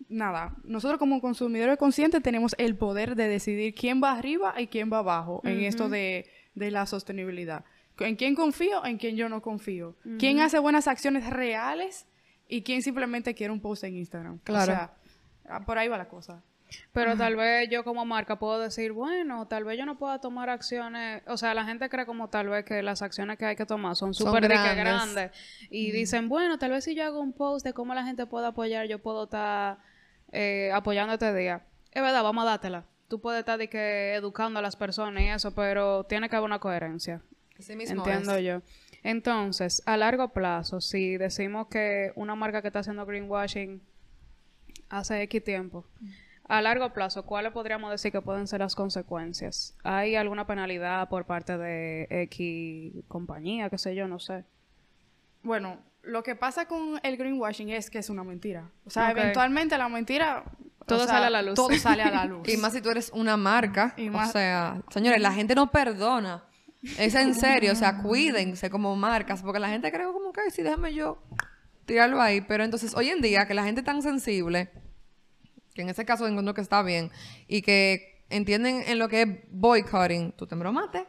nada, 0.10 0.56
nosotros 0.64 1.00
como 1.00 1.22
consumidores 1.22 1.78
conscientes 1.78 2.22
tenemos 2.22 2.56
el 2.58 2.76
poder 2.76 3.16
de 3.16 3.28
decidir 3.28 3.74
quién 3.76 4.02
va 4.02 4.14
arriba 4.14 4.54
y 4.58 4.68
quién 4.68 4.92
va 4.92 5.00
abajo 5.00 5.42
en 5.44 5.62
esto 5.62 5.90
de, 5.90 6.26
de 6.56 6.72
la 6.72 6.86
sostenibilidad. 6.86 7.66
En 8.00 8.16
quién 8.16 8.36
confío, 8.36 8.86
en 8.86 8.98
quién 8.98 9.16
yo 9.16 9.28
no 9.30 9.42
confío. 9.42 9.96
Quién 10.20 10.40
hace 10.40 10.60
buenas 10.60 10.88
acciones 10.88 11.28
reales 11.30 12.06
y 12.48 12.62
quién 12.62 12.82
simplemente 12.82 13.34
quiere 13.34 13.52
un 13.52 13.60
post 13.60 13.84
en 13.84 13.96
Instagram. 13.96 14.40
Claro. 14.40 14.64
O 14.64 14.76
sea, 14.76 14.94
ah, 15.50 15.66
por 15.66 15.78
ahí 15.78 15.88
va 15.88 15.98
la 15.98 16.08
cosa. 16.08 16.44
Pero 16.92 17.16
tal 17.16 17.36
vez 17.36 17.70
yo 17.70 17.84
como 17.84 18.06
marca 18.06 18.38
puedo 18.38 18.60
decir, 18.60 18.92
bueno, 18.92 19.48
tal 19.48 19.64
vez 19.64 19.78
yo 19.78 19.86
no 19.86 19.98
pueda 19.98 20.20
tomar 20.20 20.50
acciones, 20.50 21.22
o 21.28 21.38
sea, 21.38 21.54
la 21.54 21.66
gente 21.66 21.90
cree 21.90 22.06
como 22.06 22.30
tal 22.30 22.50
vez 22.50 22.66
que 22.66 22.82
las 22.82 23.02
acciones 23.02 23.38
que 23.38 23.46
hay 23.46 23.56
que 23.56 23.66
tomar 23.66 23.96
son 23.96 24.14
súper 24.14 24.44
de 24.44 24.50
que 24.50 24.54
grandes. 24.54 24.78
grandes 24.78 25.32
y 25.70 25.92
dicen, 25.92 26.30
bueno, 26.30 26.58
tal 26.58 26.72
vez 26.72 26.84
si 26.84 26.96
yo 26.96 27.06
hago 27.06 27.20
un 27.20 27.34
post 27.34 27.66
de 27.66 27.74
cómo 27.74 27.94
la 27.94 28.04
gente 28.04 28.26
puede 28.26 28.48
apoyar, 28.48 28.88
yo 28.88 29.00
puedo 29.00 29.26
estar 29.26 29.78
eh, 30.32 30.72
apoyando 30.74 31.14
este 31.14 31.34
día. 31.34 31.64
Es 31.92 32.02
verdad, 32.02 32.24
vamos 32.24 32.44
a 32.44 32.48
dártela. 32.48 32.86
Tú 33.08 33.22
puedes 33.22 33.40
estar 33.40 33.58
de 33.58 33.70
que 33.70 34.16
educando 34.16 34.60
a 34.60 34.62
las 34.62 34.76
personas 34.76 35.24
y 35.24 35.28
eso, 35.28 35.56
pero 35.56 36.04
tiene 36.04 36.30
que 36.30 36.36
haber 36.36 36.46
una 36.46 36.60
coherencia. 36.60 37.22
Así 37.58 37.76
mismo 37.76 38.06
Entiendo 38.06 38.36
es. 38.36 38.44
yo. 38.44 38.62
Entonces, 39.04 39.82
a 39.86 39.96
largo 39.98 40.30
plazo, 40.30 40.82
si 40.82 41.18
decimos 41.18 41.68
que 41.68 42.12
una 42.16 42.36
marca 42.36 42.62
que 42.62 42.68
está 42.68 42.80
haciendo 42.80 43.06
greenwashing 43.06 43.82
hace 44.90 45.22
X 45.24 45.44
tiempo, 45.44 45.86
a 46.48 46.62
largo 46.62 46.94
plazo, 46.94 47.24
¿cuáles 47.26 47.52
podríamos 47.52 47.92
decir 47.92 48.12
que 48.12 48.22
pueden 48.22 48.48
ser 48.48 48.60
las 48.62 48.76
consecuencias? 48.76 49.76
¿Hay 49.84 50.16
alguna 50.16 50.48
penalidad 50.48 51.10
por 51.10 51.26
parte 51.26 51.58
de 51.58 52.08
X 52.10 52.94
compañía, 53.08 53.70
qué 53.70 53.78
sé 53.78 53.96
yo, 53.96 54.08
no 54.08 54.20
sé? 54.20 54.46
Bueno, 55.44 55.78
lo 56.04 56.24
que 56.24 56.36
pasa 56.36 56.66
con 56.68 57.00
el 57.04 57.18
greenwashing 57.18 57.70
es 57.70 57.90
que 57.90 58.00
es 58.00 58.10
una 58.10 58.24
mentira. 58.24 58.70
O 58.86 58.90
sea, 58.90 59.12
eventualmente 59.12 59.78
la 59.78 59.90
mentira... 59.90 60.44
o 60.80 60.86
Todo 60.86 61.00
sea, 61.06 61.08
sale 61.16 61.26
a 61.28 61.30
la 61.30 61.42
luz. 61.42 61.56
Todo 61.56 61.74
sale 61.74 62.04
a 62.04 62.12
la 62.12 62.26
luz. 62.32 62.48
Y 62.48 62.58
más 62.58 62.74
si 62.74 62.82
tú 62.82 62.90
eres 62.90 63.12
una 63.14 63.36
marca. 63.38 63.94
Y 63.98 64.10
O 64.10 64.12
más- 64.14 64.32
sea, 64.32 64.82
señores, 64.90 65.22
la 65.22 65.34
gente 65.34 65.54
no 65.56 65.70
perdona. 65.72 66.44
Es 66.98 67.16
en 67.16 67.34
serio, 67.34 67.74
o 67.74 67.76
sea, 67.76 67.98
cuídense 68.02 68.70
como 68.70 68.96
marcas, 68.96 69.42
porque 69.42 69.60
la 69.60 69.68
gente 69.70 69.92
cree 69.92 70.06
como 70.06 70.32
que, 70.32 70.42
"Ay, 70.42 70.52
sí, 70.52 70.62
déjame 70.62 70.94
yo 70.94 71.18
tirarlo 71.86 72.22
ahí. 72.22 72.40
Pero 72.42 72.64
entonces, 72.64 72.96
hoy 72.96 73.10
en 73.10 73.20
día, 73.22 73.48
que 73.48 73.54
la 73.54 73.64
gente 73.64 73.82
es 73.82 73.86
tan 73.86 74.02
sensible, 74.02 74.70
que 75.78 75.84
en 75.84 75.90
ese 75.90 76.04
caso 76.06 76.28
encuentro 76.28 76.54
que 76.54 76.62
está 76.62 76.82
bien, 76.82 77.12
y 77.48 77.62
que 77.62 78.24
entienden 78.30 78.82
en 78.88 79.00
lo 79.00 79.08
que 79.08 79.22
es 79.22 79.28
boycotting, 79.52 80.34
tú 80.34 80.46
te 80.48 80.56
embromaste, 80.56 81.06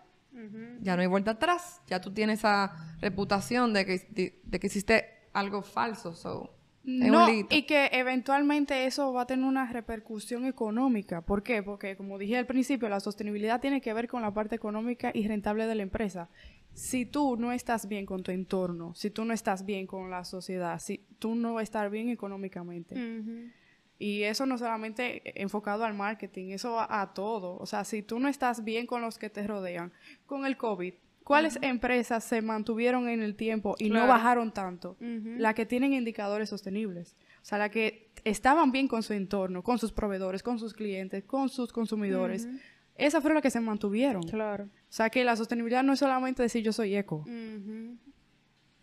ya 0.83 0.95
no 0.95 1.03
hay 1.03 1.09
vuelta 1.09 1.33
atrás, 1.33 1.81
ya 1.89 2.01
tú 2.01 2.13
tienes 2.13 2.41
esa 2.41 2.97
reputación 3.01 3.73
de 3.73 3.85
que, 3.85 4.07
de, 4.11 4.41
de 4.45 4.61
que 4.61 4.69
hiciste 4.69 5.05
algo 5.33 5.63
falso. 5.63 6.15
So, 6.15 6.55
No, 6.85 7.29
y 7.51 7.63
que 7.63 7.91
eventualmente 7.93 8.87
eso 8.87 9.13
va 9.13 9.23
a 9.23 9.27
tener 9.27 9.45
una 9.45 9.71
repercusión 9.73 10.47
económica. 10.47 11.23
¿Por 11.23 11.43
qué? 11.43 11.63
Porque, 11.63 11.97
como 11.97 12.19
dije 12.19 12.37
al 12.37 12.47
principio, 12.47 12.89
la 12.89 13.01
sostenibilidad 13.01 13.61
tiene 13.61 13.81
que 13.81 13.93
ver 13.93 14.07
con 14.07 14.23
la 14.23 14.33
parte 14.33 14.55
económica 14.55 15.11
y 15.13 15.27
rentable 15.27 15.67
de 15.67 15.75
la 15.75 15.83
empresa. 15.83 16.29
Si 16.73 17.05
tú 17.05 17.37
no 17.37 17.51
estás 17.51 17.89
bien 17.89 18.07
con 18.07 18.23
tu 18.23 18.31
entorno, 18.31 18.95
si 18.95 19.11
tú 19.11 19.25
no 19.25 19.35
estás 19.35 19.65
bien 19.67 19.87
con 19.89 20.09
la 20.11 20.25
sociedad, 20.25 20.79
si 20.79 21.05
tú 21.19 21.35
no 21.35 21.55
vas 21.55 21.63
a 21.63 21.65
estar 21.65 21.91
bien 21.91 22.11
económicamente. 22.11 22.95
Y 23.99 24.23
eso 24.23 24.47
no 24.47 24.57
solamente 24.59 25.23
enfocado 25.41 25.85
al 25.85 25.95
marketing, 25.95 26.51
eso 26.51 26.73
va 26.73 26.87
a 27.01 27.13
todo. 27.15 27.57
O 27.59 27.67
sea, 27.67 27.85
si 27.85 28.03
tú 28.03 28.21
no 28.21 28.29
estás 28.29 28.63
bien 28.63 28.87
con 28.87 29.03
los 29.03 29.19
que 29.19 29.29
te 29.29 29.47
rodean, 29.47 29.93
con 30.25 30.47
el 30.47 30.57
COVID, 30.57 30.95
¿cuáles 31.25 31.59
empresas 31.63 32.23
se 32.23 32.41
mantuvieron 32.41 33.09
en 33.09 33.23
el 33.23 33.35
tiempo 33.35 33.75
y 33.79 33.91
no 33.91 34.07
bajaron 34.07 34.53
tanto? 34.53 34.97
Las 35.01 35.55
que 35.55 35.67
tienen 35.67 35.93
indicadores 35.93 36.49
sostenibles. 36.49 37.17
O 37.43 37.45
sea, 37.45 37.59
las 37.59 37.71
que 37.71 38.11
estaban 38.25 38.71
bien 38.71 38.89
con 38.89 39.03
su 39.03 39.15
entorno, 39.15 39.63
con 39.63 39.79
sus 39.79 39.91
proveedores, 39.91 40.43
con 40.43 40.59
sus 40.59 40.75
clientes, 40.75 41.25
con 41.25 41.49
sus 41.49 41.73
consumidores. 41.73 42.49
Esas 42.95 43.21
fueron 43.21 43.35
las 43.35 43.43
que 43.43 43.51
se 43.51 43.61
mantuvieron. 43.61 44.23
Claro. 44.23 44.65
O 44.65 44.93
sea, 44.93 45.11
que 45.11 45.25
la 45.25 45.37
sostenibilidad 45.37 45.83
no 45.83 45.93
es 45.93 45.99
solamente 45.99 46.43
decir 46.43 46.63
yo 46.63 46.73
soy 46.73 46.97
eco. 46.97 47.25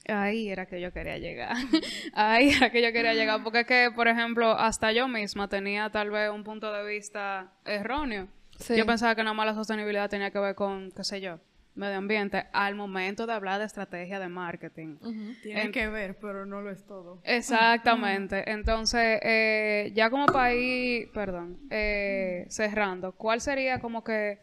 Ahí 0.07 0.49
era 0.49 0.65
que 0.65 0.79
yo 0.81 0.91
quería 0.93 1.17
llegar. 1.17 1.55
Ahí 2.13 2.49
era 2.51 2.69
que 2.69 2.81
yo 2.81 2.91
quería 2.93 3.13
llegar. 3.13 3.43
Porque 3.43 3.61
es 3.61 3.67
que, 3.67 3.89
por 3.95 4.07
ejemplo, 4.07 4.51
hasta 4.51 4.91
yo 4.91 5.07
misma 5.07 5.47
tenía 5.47 5.89
tal 5.89 6.11
vez 6.11 6.29
un 6.29 6.43
punto 6.43 6.71
de 6.71 6.85
vista 6.85 7.51
erróneo. 7.65 8.27
Sí. 8.59 8.75
Yo 8.77 8.85
pensaba 8.85 9.15
que 9.15 9.23
nada 9.23 9.33
más 9.33 9.45
la 9.47 9.53
sostenibilidad 9.55 10.09
tenía 10.09 10.31
que 10.31 10.39
ver 10.39 10.55
con, 10.55 10.91
qué 10.91 11.03
sé 11.03 11.19
yo, 11.19 11.39
medio 11.73 11.97
ambiente, 11.97 12.45
al 12.53 12.73
momento 12.75 13.27
de 13.27 13.33
hablar 13.33 13.59
de 13.59 13.65
estrategia 13.65 14.17
de 14.17 14.29
marketing. 14.29 14.95
Tiene 15.43 15.63
En- 15.63 15.71
que 15.73 15.87
ver, 15.89 16.17
pero 16.21 16.45
no 16.45 16.61
lo 16.61 16.69
es 16.71 16.85
todo. 16.85 17.19
Exactamente. 17.25 18.49
Entonces, 18.49 19.19
eh, 19.23 19.91
ya 19.93 20.09
como 20.09 20.25
ir, 20.47 21.11
perdón, 21.11 21.57
eh, 21.69 22.45
cerrando, 22.49 23.11
¿cuál 23.13 23.41
sería 23.41 23.79
como 23.79 24.03
que, 24.05 24.39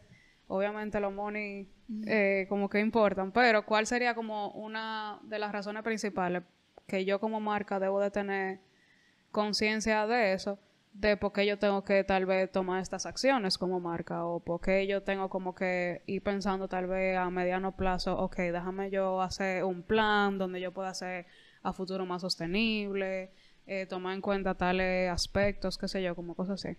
obviamente 0.53 0.99
los 0.99 1.11
money 1.11 1.67
eh, 2.05 2.45
como 2.47 2.69
que 2.69 2.79
importan, 2.79 3.31
pero 3.31 3.65
cuál 3.65 3.87
sería 3.87 4.13
como 4.13 4.51
una 4.51 5.19
de 5.23 5.39
las 5.39 5.51
razones 5.51 5.83
principales 5.83 6.43
que 6.87 7.05
yo 7.05 7.19
como 7.19 7.39
marca 7.39 7.79
debo 7.79 7.99
de 7.99 8.11
tener 8.11 8.59
conciencia 9.31 10.05
de 10.05 10.33
eso, 10.33 10.59
de 10.93 11.17
por 11.17 11.33
qué 11.33 11.47
yo 11.47 11.57
tengo 11.57 11.83
que 11.83 12.03
tal 12.03 12.27
vez 12.27 12.51
tomar 12.51 12.81
estas 12.81 13.07
acciones 13.07 13.57
como 13.57 13.79
marca 13.79 14.25
o 14.25 14.39
por 14.41 14.61
qué 14.61 14.85
yo 14.85 15.01
tengo 15.01 15.27
como 15.27 15.55
que 15.55 16.03
ir 16.05 16.21
pensando 16.21 16.67
tal 16.67 16.85
vez 16.85 17.17
a 17.17 17.31
mediano 17.31 17.75
plazo, 17.75 18.15
ok, 18.19 18.37
déjame 18.37 18.91
yo 18.91 19.21
hacer 19.21 19.63
un 19.63 19.81
plan 19.81 20.37
donde 20.37 20.61
yo 20.61 20.71
pueda 20.71 20.89
hacer 20.89 21.25
a 21.63 21.73
futuro 21.73 22.05
más 22.05 22.21
sostenible, 22.21 23.31
eh, 23.65 23.87
tomar 23.87 24.13
en 24.13 24.21
cuenta 24.21 24.53
tales 24.53 25.09
aspectos, 25.09 25.79
qué 25.79 25.87
sé 25.87 26.03
yo, 26.03 26.13
como 26.15 26.35
cosas 26.35 26.63
así. 26.63 26.77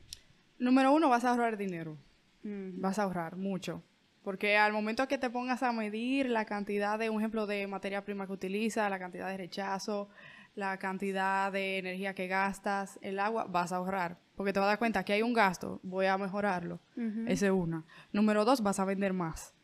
Número 0.60 0.92
uno, 0.92 1.08
vas 1.08 1.24
a 1.24 1.30
ahorrar 1.30 1.56
dinero. 1.56 1.96
Vas 2.44 2.98
a 2.98 3.04
ahorrar 3.04 3.36
mucho. 3.36 3.82
Porque 4.22 4.56
al 4.56 4.72
momento 4.72 5.06
que 5.08 5.18
te 5.18 5.28
pongas 5.28 5.62
a 5.62 5.72
medir 5.72 6.30
la 6.30 6.44
cantidad 6.44 6.98
de, 6.98 7.10
un 7.10 7.20
ejemplo, 7.20 7.46
de 7.46 7.66
materia 7.66 8.04
prima 8.04 8.26
que 8.26 8.32
utilizas, 8.32 8.88
la 8.88 8.98
cantidad 8.98 9.28
de 9.28 9.36
rechazo, 9.36 10.08
la 10.54 10.78
cantidad 10.78 11.52
de 11.52 11.78
energía 11.78 12.14
que 12.14 12.26
gastas, 12.26 12.98
el 13.02 13.18
agua, 13.18 13.44
vas 13.44 13.72
a 13.72 13.76
ahorrar. 13.76 14.18
Porque 14.36 14.52
te 14.52 14.60
vas 14.60 14.66
a 14.66 14.70
dar 14.70 14.78
cuenta 14.78 15.04
que 15.04 15.12
hay 15.12 15.22
un 15.22 15.34
gasto, 15.34 15.80
voy 15.82 16.06
a 16.06 16.16
mejorarlo. 16.16 16.80
Ujú. 16.96 17.24
Ese 17.26 17.46
es 17.46 17.52
una. 17.52 17.84
Número 18.12 18.44
dos, 18.44 18.62
vas 18.62 18.80
a 18.80 18.84
vender 18.84 19.12
más. 19.12 19.54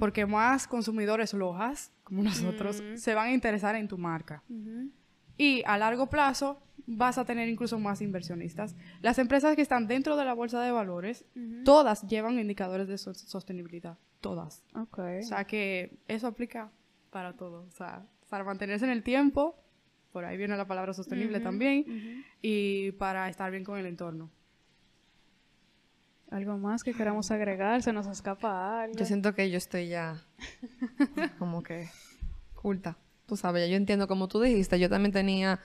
Porque 0.00 0.26
más 0.26 0.66
consumidores 0.66 1.32
lojas, 1.34 1.92
como 2.02 2.22
nosotros, 2.22 2.82
se 2.96 3.14
van 3.14 3.28
a 3.28 3.32
interesar 3.32 3.76
en 3.76 3.86
tu 3.86 3.96
marca. 3.96 4.42
Y 5.36 5.62
a 5.64 5.78
largo 5.78 6.08
plazo 6.08 6.60
vas 6.86 7.18
a 7.18 7.24
tener 7.24 7.48
incluso 7.48 7.78
más 7.78 8.00
inversionistas. 8.02 8.74
Las 9.00 9.18
empresas 9.18 9.54
que 9.56 9.62
están 9.62 9.86
dentro 9.86 10.16
de 10.16 10.24
la 10.24 10.34
bolsa 10.34 10.60
de 10.62 10.70
valores, 10.72 11.24
todas 11.64 12.06
llevan 12.08 12.38
indicadores 12.38 12.88
de 12.88 12.98
so- 12.98 13.14
sostenibilidad. 13.14 13.98
Todas. 14.20 14.62
Ok. 14.74 14.98
O 15.20 15.22
sea 15.22 15.44
que 15.44 15.98
eso 16.08 16.26
aplica 16.26 16.70
para 17.10 17.34
todo. 17.34 17.64
O 17.66 17.70
sea, 17.70 18.06
para 18.28 18.44
mantenerse 18.44 18.84
en 18.84 18.90
el 18.92 19.02
tiempo, 19.02 19.56
por 20.12 20.24
ahí 20.24 20.36
viene 20.36 20.56
la 20.56 20.66
palabra 20.66 20.92
sostenible 20.94 21.40
también, 21.40 22.24
y 22.40 22.92
para 22.92 23.28
estar 23.28 23.50
bien 23.50 23.64
con 23.64 23.78
el 23.78 23.86
entorno. 23.86 24.30
¿Algo 26.30 26.56
más 26.56 26.82
que 26.82 26.94
queramos 26.94 27.30
agregar? 27.30 27.82
¿Se 27.82 27.92
nos 27.92 28.06
escapa 28.06 28.82
algo? 28.82 28.96
Yo 28.96 29.04
siento 29.04 29.34
que 29.34 29.50
yo 29.50 29.58
estoy 29.58 29.88
ya 29.88 30.22
como 31.38 31.62
que 31.62 31.88
culta. 32.54 32.96
Tú 33.26 33.36
sabes, 33.36 33.68
yo 33.70 33.76
entiendo 33.76 34.08
como 34.08 34.28
tú 34.28 34.40
dijiste, 34.40 34.78
yo 34.78 34.88
también 34.90 35.12
tenía 35.12 35.60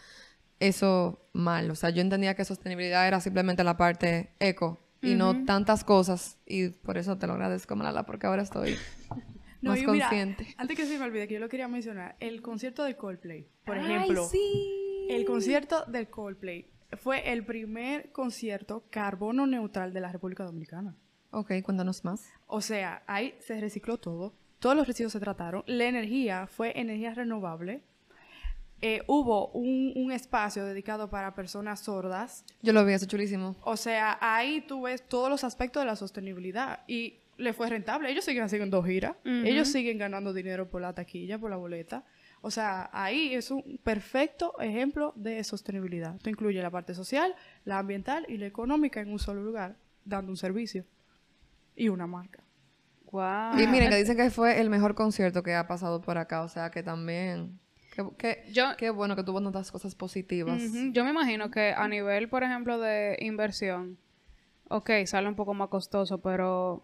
eso 0.59 1.19
mal. 1.33 1.69
O 1.71 1.75
sea, 1.75 1.89
yo 1.89 2.01
entendía 2.01 2.35
que 2.35 2.45
sostenibilidad 2.45 3.07
era 3.07 3.19
simplemente 3.19 3.63
la 3.63 3.77
parte 3.77 4.31
eco 4.39 4.79
y 5.01 5.15
no 5.15 5.45
tantas 5.45 5.83
cosas. 5.83 6.37
Y 6.45 6.69
por 6.69 6.97
eso 6.97 7.17
te 7.17 7.27
lo 7.27 7.33
agradezco, 7.33 7.75
Malala, 7.75 8.05
porque 8.05 8.27
ahora 8.27 8.41
estoy 8.41 8.75
más 9.61 9.79
y 9.79 9.87
mira, 9.87 10.07
consciente. 10.09 10.55
antes 10.57 10.75
que 10.77 10.85
se 10.85 10.97
me 10.97 11.05
olvide, 11.05 11.27
que 11.27 11.35
yo 11.35 11.39
lo 11.39 11.49
quería 11.49 11.67
mencionar, 11.67 12.15
el 12.19 12.41
concierto 12.41 12.83
de 12.83 12.95
Coldplay, 12.95 13.47
por 13.65 13.77
ejemplo. 13.77 14.27
El 15.09 15.25
concierto 15.25 15.85
del 15.85 16.09
Coldplay 16.09 16.69
fue 16.97 17.31
el 17.31 17.45
primer 17.45 18.11
concierto 18.11 18.85
carbono 18.89 19.47
neutral 19.47 19.93
de 19.93 20.01
la 20.01 20.11
República 20.11 20.43
Dominicana. 20.43 20.95
Ok, 21.31 21.51
cuéntanos 21.63 22.03
más. 22.05 22.25
O 22.47 22.61
sea, 22.61 23.03
ahí 23.07 23.35
se 23.39 23.59
recicló 23.59 23.97
todo, 23.97 24.33
todos 24.59 24.75
los 24.75 24.87
residuos 24.87 25.13
se 25.13 25.19
trataron, 25.19 25.63
la 25.67 25.85
energía 25.85 26.47
fue 26.47 26.79
energía 26.79 27.13
renovable, 27.13 27.83
eh, 28.81 29.01
hubo 29.07 29.49
un, 29.49 29.93
un 29.95 30.11
espacio 30.11 30.65
dedicado 30.65 31.09
para 31.09 31.33
personas 31.33 31.79
sordas, 31.79 32.45
Yo 32.61 32.73
lo 32.73 32.85
vi, 32.85 32.93
eso 32.93 33.05
chulísimo. 33.05 33.55
o 33.61 33.77
sea, 33.77 34.17
ahí 34.21 34.61
tú 34.67 34.83
ves 34.83 35.07
todos 35.07 35.29
los 35.29 35.43
aspectos 35.43 35.81
de 35.81 35.87
la 35.87 35.95
sostenibilidad 35.95 36.81
y 36.87 37.19
le 37.37 37.53
fue 37.53 37.69
rentable. 37.69 38.09
Ellos 38.09 38.25
siguen 38.25 38.43
haciendo 38.43 38.81
giras, 38.83 39.15
ellos 39.23 39.67
siguen 39.67 39.97
ganando 39.97 40.33
dinero 40.33 40.69
por 40.69 40.81
la 40.81 40.93
taquilla, 40.93 41.37
por 41.37 41.49
la 41.49 41.55
boleta. 41.57 42.03
O 42.41 42.51
sea, 42.51 42.89
ahí 42.93 43.33
es 43.33 43.49
un 43.51 43.79
perfecto 43.83 44.53
ejemplo 44.59 45.11
de 45.15 45.43
sostenibilidad. 45.43 46.15
Esto 46.15 46.29
incluye 46.29 46.61
la 46.61 46.69
parte 46.69 46.93
social, 46.93 47.35
la 47.65 47.79
ambiental 47.79 48.25
y 48.29 48.37
la 48.37 48.45
económica 48.45 49.01
en 49.01 49.11
un 49.11 49.19
solo 49.19 49.41
lugar, 49.43 49.75
dando 50.05 50.31
un 50.31 50.37
servicio 50.37 50.85
y 51.75 51.89
una 51.89 52.07
marca. 52.07 52.43
Wow. 53.11 53.59
Y 53.59 53.67
miren, 53.67 53.89
que 53.89 53.97
dicen 53.97 54.17
que 54.17 54.29
fue 54.29 54.59
el 54.59 54.69
mejor 54.69 54.93
concierto 54.95 55.41
que 55.41 55.55
ha 55.55 55.67
pasado 55.67 56.01
por 56.01 56.17
acá. 56.17 56.41
O 56.41 56.47
sea, 56.47 56.69
que 56.71 56.83
también... 56.83 57.59
Yo- 58.51 58.75
qué 58.77 58.89
bueno 58.89 59.15
que 59.15 59.23
tuvo 59.23 59.41
tantas 59.41 59.71
cosas 59.71 59.95
positivas. 59.95 60.61
Yo 60.91 61.03
me 61.03 61.11
imagino 61.11 61.49
que 61.51 61.73
a 61.73 61.87
nivel, 61.87 62.29
por 62.29 62.43
ejemplo, 62.43 62.79
de 62.79 63.17
inversión, 63.21 63.97
ok, 64.69 64.89
sale 65.05 65.27
un 65.27 65.35
poco 65.35 65.53
más 65.53 65.69
costoso, 65.69 66.19
pero 66.19 66.83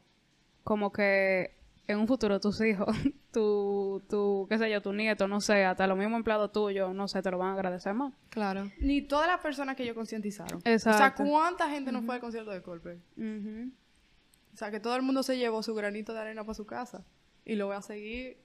como 0.64 0.92
que 0.92 1.56
en 1.88 2.00
un 2.00 2.08
futuro 2.08 2.40
tus 2.40 2.62
hijos, 2.62 2.88
tu, 3.32 4.02
tu, 4.10 4.46
qué 4.50 4.58
sé 4.58 4.70
yo, 4.72 4.82
tu 4.82 4.94
nieto, 4.94 5.28
no 5.28 5.42
sé, 5.42 5.66
hasta 5.66 5.86
los 5.88 5.98
mismos 5.98 6.18
empleados 6.18 6.52
tuyos, 6.52 6.96
no 6.96 7.08
sé, 7.08 7.22
te 7.22 7.30
lo 7.30 7.38
van 7.38 7.50
a 7.50 7.54
agradecer 7.54 7.94
más. 7.94 8.14
Claro. 8.30 8.72
Ni 8.80 9.02
todas 9.02 9.28
las 9.28 9.40
personas 9.42 9.76
que 9.76 9.84
ellos 9.84 9.96
concientizaron. 9.96 10.60
O 10.60 10.62
sea, 10.62 10.74
Exacto. 10.74 11.24
¿cuánta 11.26 11.70
gente 11.70 11.92
no 11.92 12.02
fue 12.02 12.16
al 12.16 12.22
concierto 12.22 12.52
de 12.52 12.62
Coldplay? 12.62 12.98
Ujú. 13.18 13.72
O 14.54 14.58
sea, 14.58 14.72
que 14.72 14.80
todo 14.80 14.96
el 14.96 15.02
mundo 15.02 15.24
se 15.24 15.38
llevó 15.38 15.62
su 15.64 15.74
granito 15.74 16.14
de 16.14 16.20
arena 16.22 16.44
para 16.44 16.54
su 16.54 16.66
casa. 16.66 17.04
Y 17.44 17.56
lo 17.56 17.66
voy 17.68 17.76
a 17.76 17.82
seguir 17.82 18.38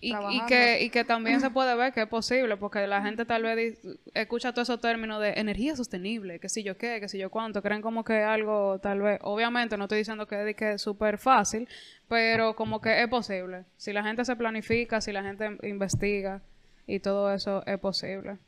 Y, 0.00 0.12
que, 0.46 0.82
y 0.82 0.90
que 0.90 1.04
también 1.04 1.40
se 1.40 1.50
puede 1.50 1.74
ver 1.74 1.92
que 1.92 2.02
es 2.02 2.08
posible, 2.08 2.56
porque 2.56 2.86
la 2.86 3.02
gente 3.02 3.24
tal 3.24 3.42
vez 3.42 3.80
escucha 4.14 4.52
todos 4.52 4.68
esos 4.68 4.80
términos 4.80 5.20
de 5.20 5.32
energía 5.32 5.74
sostenible, 5.74 6.38
que 6.38 6.48
si 6.48 6.62
yo 6.62 6.76
qué, 6.76 7.00
que 7.00 7.08
si 7.08 7.18
yo 7.18 7.30
cuánto, 7.30 7.62
creen 7.62 7.80
como 7.80 8.04
que 8.04 8.22
algo 8.22 8.78
tal 8.78 9.00
vez, 9.00 9.18
obviamente 9.22 9.76
no 9.76 9.84
estoy 9.84 9.98
diciendo 9.98 10.26
que 10.26 10.38
es 10.38 10.44
de 10.44 10.54
que 10.54 10.72
es 10.72 10.82
súper 10.82 11.18
fácil, 11.18 11.68
pero 12.08 12.54
como 12.54 12.80
que 12.80 13.02
es 13.02 13.08
posible. 13.08 13.64
Si 13.76 13.92
la 13.92 14.02
gente 14.02 14.24
se 14.24 14.36
planifica, 14.36 15.00
si 15.00 15.12
la 15.12 15.22
gente 15.22 15.56
investiga 15.62 16.42
y 16.86 17.00
todo 17.00 17.32
eso 17.32 17.64
es 17.66 17.78
posible. 17.78 18.38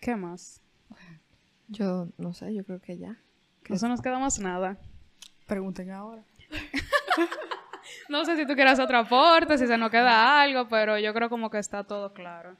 ¿Qué 0.00 0.16
más? 0.16 0.60
Yo 1.68 2.08
no 2.18 2.34
sé, 2.34 2.52
yo 2.52 2.64
creo 2.64 2.80
que 2.80 2.98
ya. 2.98 3.16
No 3.68 3.76
se 3.76 3.88
nos 3.88 4.02
queda 4.02 4.18
más 4.18 4.38
nada. 4.40 4.78
Pregunten 5.46 5.90
ahora. 5.90 6.24
No 8.08 8.24
sé 8.24 8.36
si 8.36 8.46
tú 8.46 8.54
quieres 8.54 8.78
otro 8.78 8.98
aporte, 8.98 9.58
si 9.58 9.66
se 9.66 9.78
nos 9.78 9.90
queda 9.90 10.40
algo, 10.42 10.68
pero 10.68 10.98
yo 10.98 11.12
creo 11.14 11.28
como 11.28 11.50
que 11.50 11.58
está 11.58 11.84
todo 11.84 12.12
claro. 12.12 12.56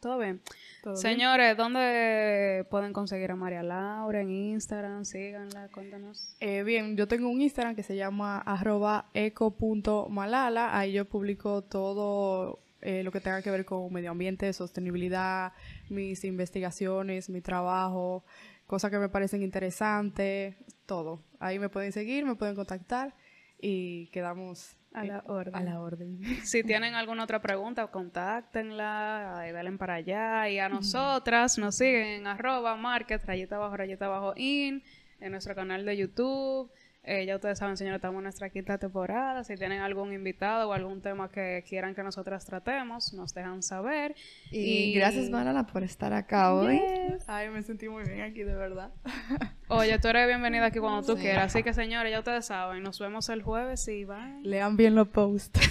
Todo 0.00 0.18
bien. 0.18 0.40
¿Todo 0.82 0.94
bien? 0.94 1.00
Señores, 1.00 1.56
¿dónde 1.56 2.66
pueden 2.70 2.92
conseguir 2.92 3.30
a 3.30 3.36
María 3.36 3.62
Laura? 3.62 4.20
En 4.20 4.30
Instagram, 4.30 5.04
síganla, 5.04 5.68
cuéntanos. 5.68 6.34
Eh, 6.40 6.64
bien, 6.64 6.96
yo 6.96 7.06
tengo 7.06 7.28
un 7.28 7.40
Instagram 7.40 7.76
que 7.76 7.84
se 7.84 7.94
llama 7.94 8.38
arroba 8.38 9.06
eco.malala. 9.14 10.76
Ahí 10.76 10.92
yo 10.92 11.04
publico 11.04 11.62
todo 11.62 12.58
eh, 12.80 13.04
lo 13.04 13.12
que 13.12 13.20
tenga 13.20 13.42
que 13.42 13.50
ver 13.52 13.64
con 13.64 13.92
medio 13.92 14.10
ambiente, 14.10 14.52
sostenibilidad, 14.52 15.52
mis 15.88 16.24
investigaciones, 16.24 17.30
mi 17.30 17.40
trabajo, 17.40 18.24
cosas 18.66 18.90
que 18.90 18.98
me 18.98 19.08
parecen 19.08 19.42
interesantes, 19.42 20.56
todo. 20.84 21.22
Ahí 21.38 21.60
me 21.60 21.68
pueden 21.68 21.92
seguir, 21.92 22.24
me 22.24 22.34
pueden 22.34 22.56
contactar 22.56 23.14
y 23.62 24.08
quedamos 24.08 24.76
A 24.92 25.04
la 25.04 25.18
eh, 25.18 25.22
orden. 25.26 25.54
A 25.54 25.62
la 25.62 25.80
orden. 25.80 26.20
Si 26.44 26.62
tienen 26.64 26.94
alguna 26.94 27.24
otra 27.24 27.40
pregunta, 27.40 27.86
contáctenla, 27.86 29.44
dalen 29.52 29.78
para 29.78 29.94
allá. 29.94 30.50
Y 30.50 30.58
a 30.58 30.68
nosotras 30.68 31.56
nos 31.56 31.76
siguen 31.76 32.08
en 32.08 32.26
arroba 32.26 32.76
market, 32.76 33.24
rayita 33.24 33.56
abajo, 33.56 33.76
rayita 33.76 34.06
abajo 34.06 34.34
in, 34.36 34.82
en 35.20 35.30
nuestro 35.30 35.54
canal 35.54 35.86
de 35.86 35.96
YouTube. 35.96 36.70
Eh, 37.04 37.26
ya 37.26 37.34
ustedes 37.34 37.58
saben, 37.58 37.76
señores, 37.76 37.96
estamos 37.96 38.18
en 38.18 38.24
nuestra 38.24 38.48
quinta 38.50 38.78
temporada. 38.78 39.42
Si 39.42 39.56
tienen 39.56 39.80
algún 39.80 40.12
invitado 40.12 40.68
o 40.68 40.72
algún 40.72 41.00
tema 41.00 41.28
que 41.28 41.64
quieran 41.68 41.96
que 41.96 42.02
nosotras 42.04 42.44
tratemos, 42.46 43.12
nos 43.12 43.34
dejan 43.34 43.62
saber. 43.62 44.14
Y, 44.52 44.92
gracias, 44.94 45.28
Malala, 45.28 45.66
por 45.66 45.82
estar 45.82 46.12
acá 46.12 46.54
hoy. 46.54 46.80
Ay, 47.26 47.48
me 47.48 47.62
sentí 47.62 47.88
muy 47.88 48.04
bien 48.04 48.20
aquí, 48.20 48.44
de 48.44 48.54
verdad. 48.54 48.92
Oye, 49.68 49.98
tú 49.98 50.08
eres 50.08 50.28
bienvenida 50.28 50.66
aquí 50.66 50.78
cuando 50.78 51.02
tú 51.02 51.20
quieras. 51.20 51.46
Así 51.46 51.64
que, 51.64 51.74
señores, 51.74 52.12
ya 52.12 52.20
ustedes 52.20 52.46
saben, 52.46 52.84
nos 52.84 53.00
vemos 53.00 53.28
el 53.30 53.42
jueves 53.42 53.88
y 53.88 54.04
bye. 54.04 54.40
Lean 54.42 54.76
bien 54.76 54.94
los 54.94 55.08
posts. 55.08 55.58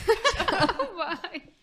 bye. 1.31 1.53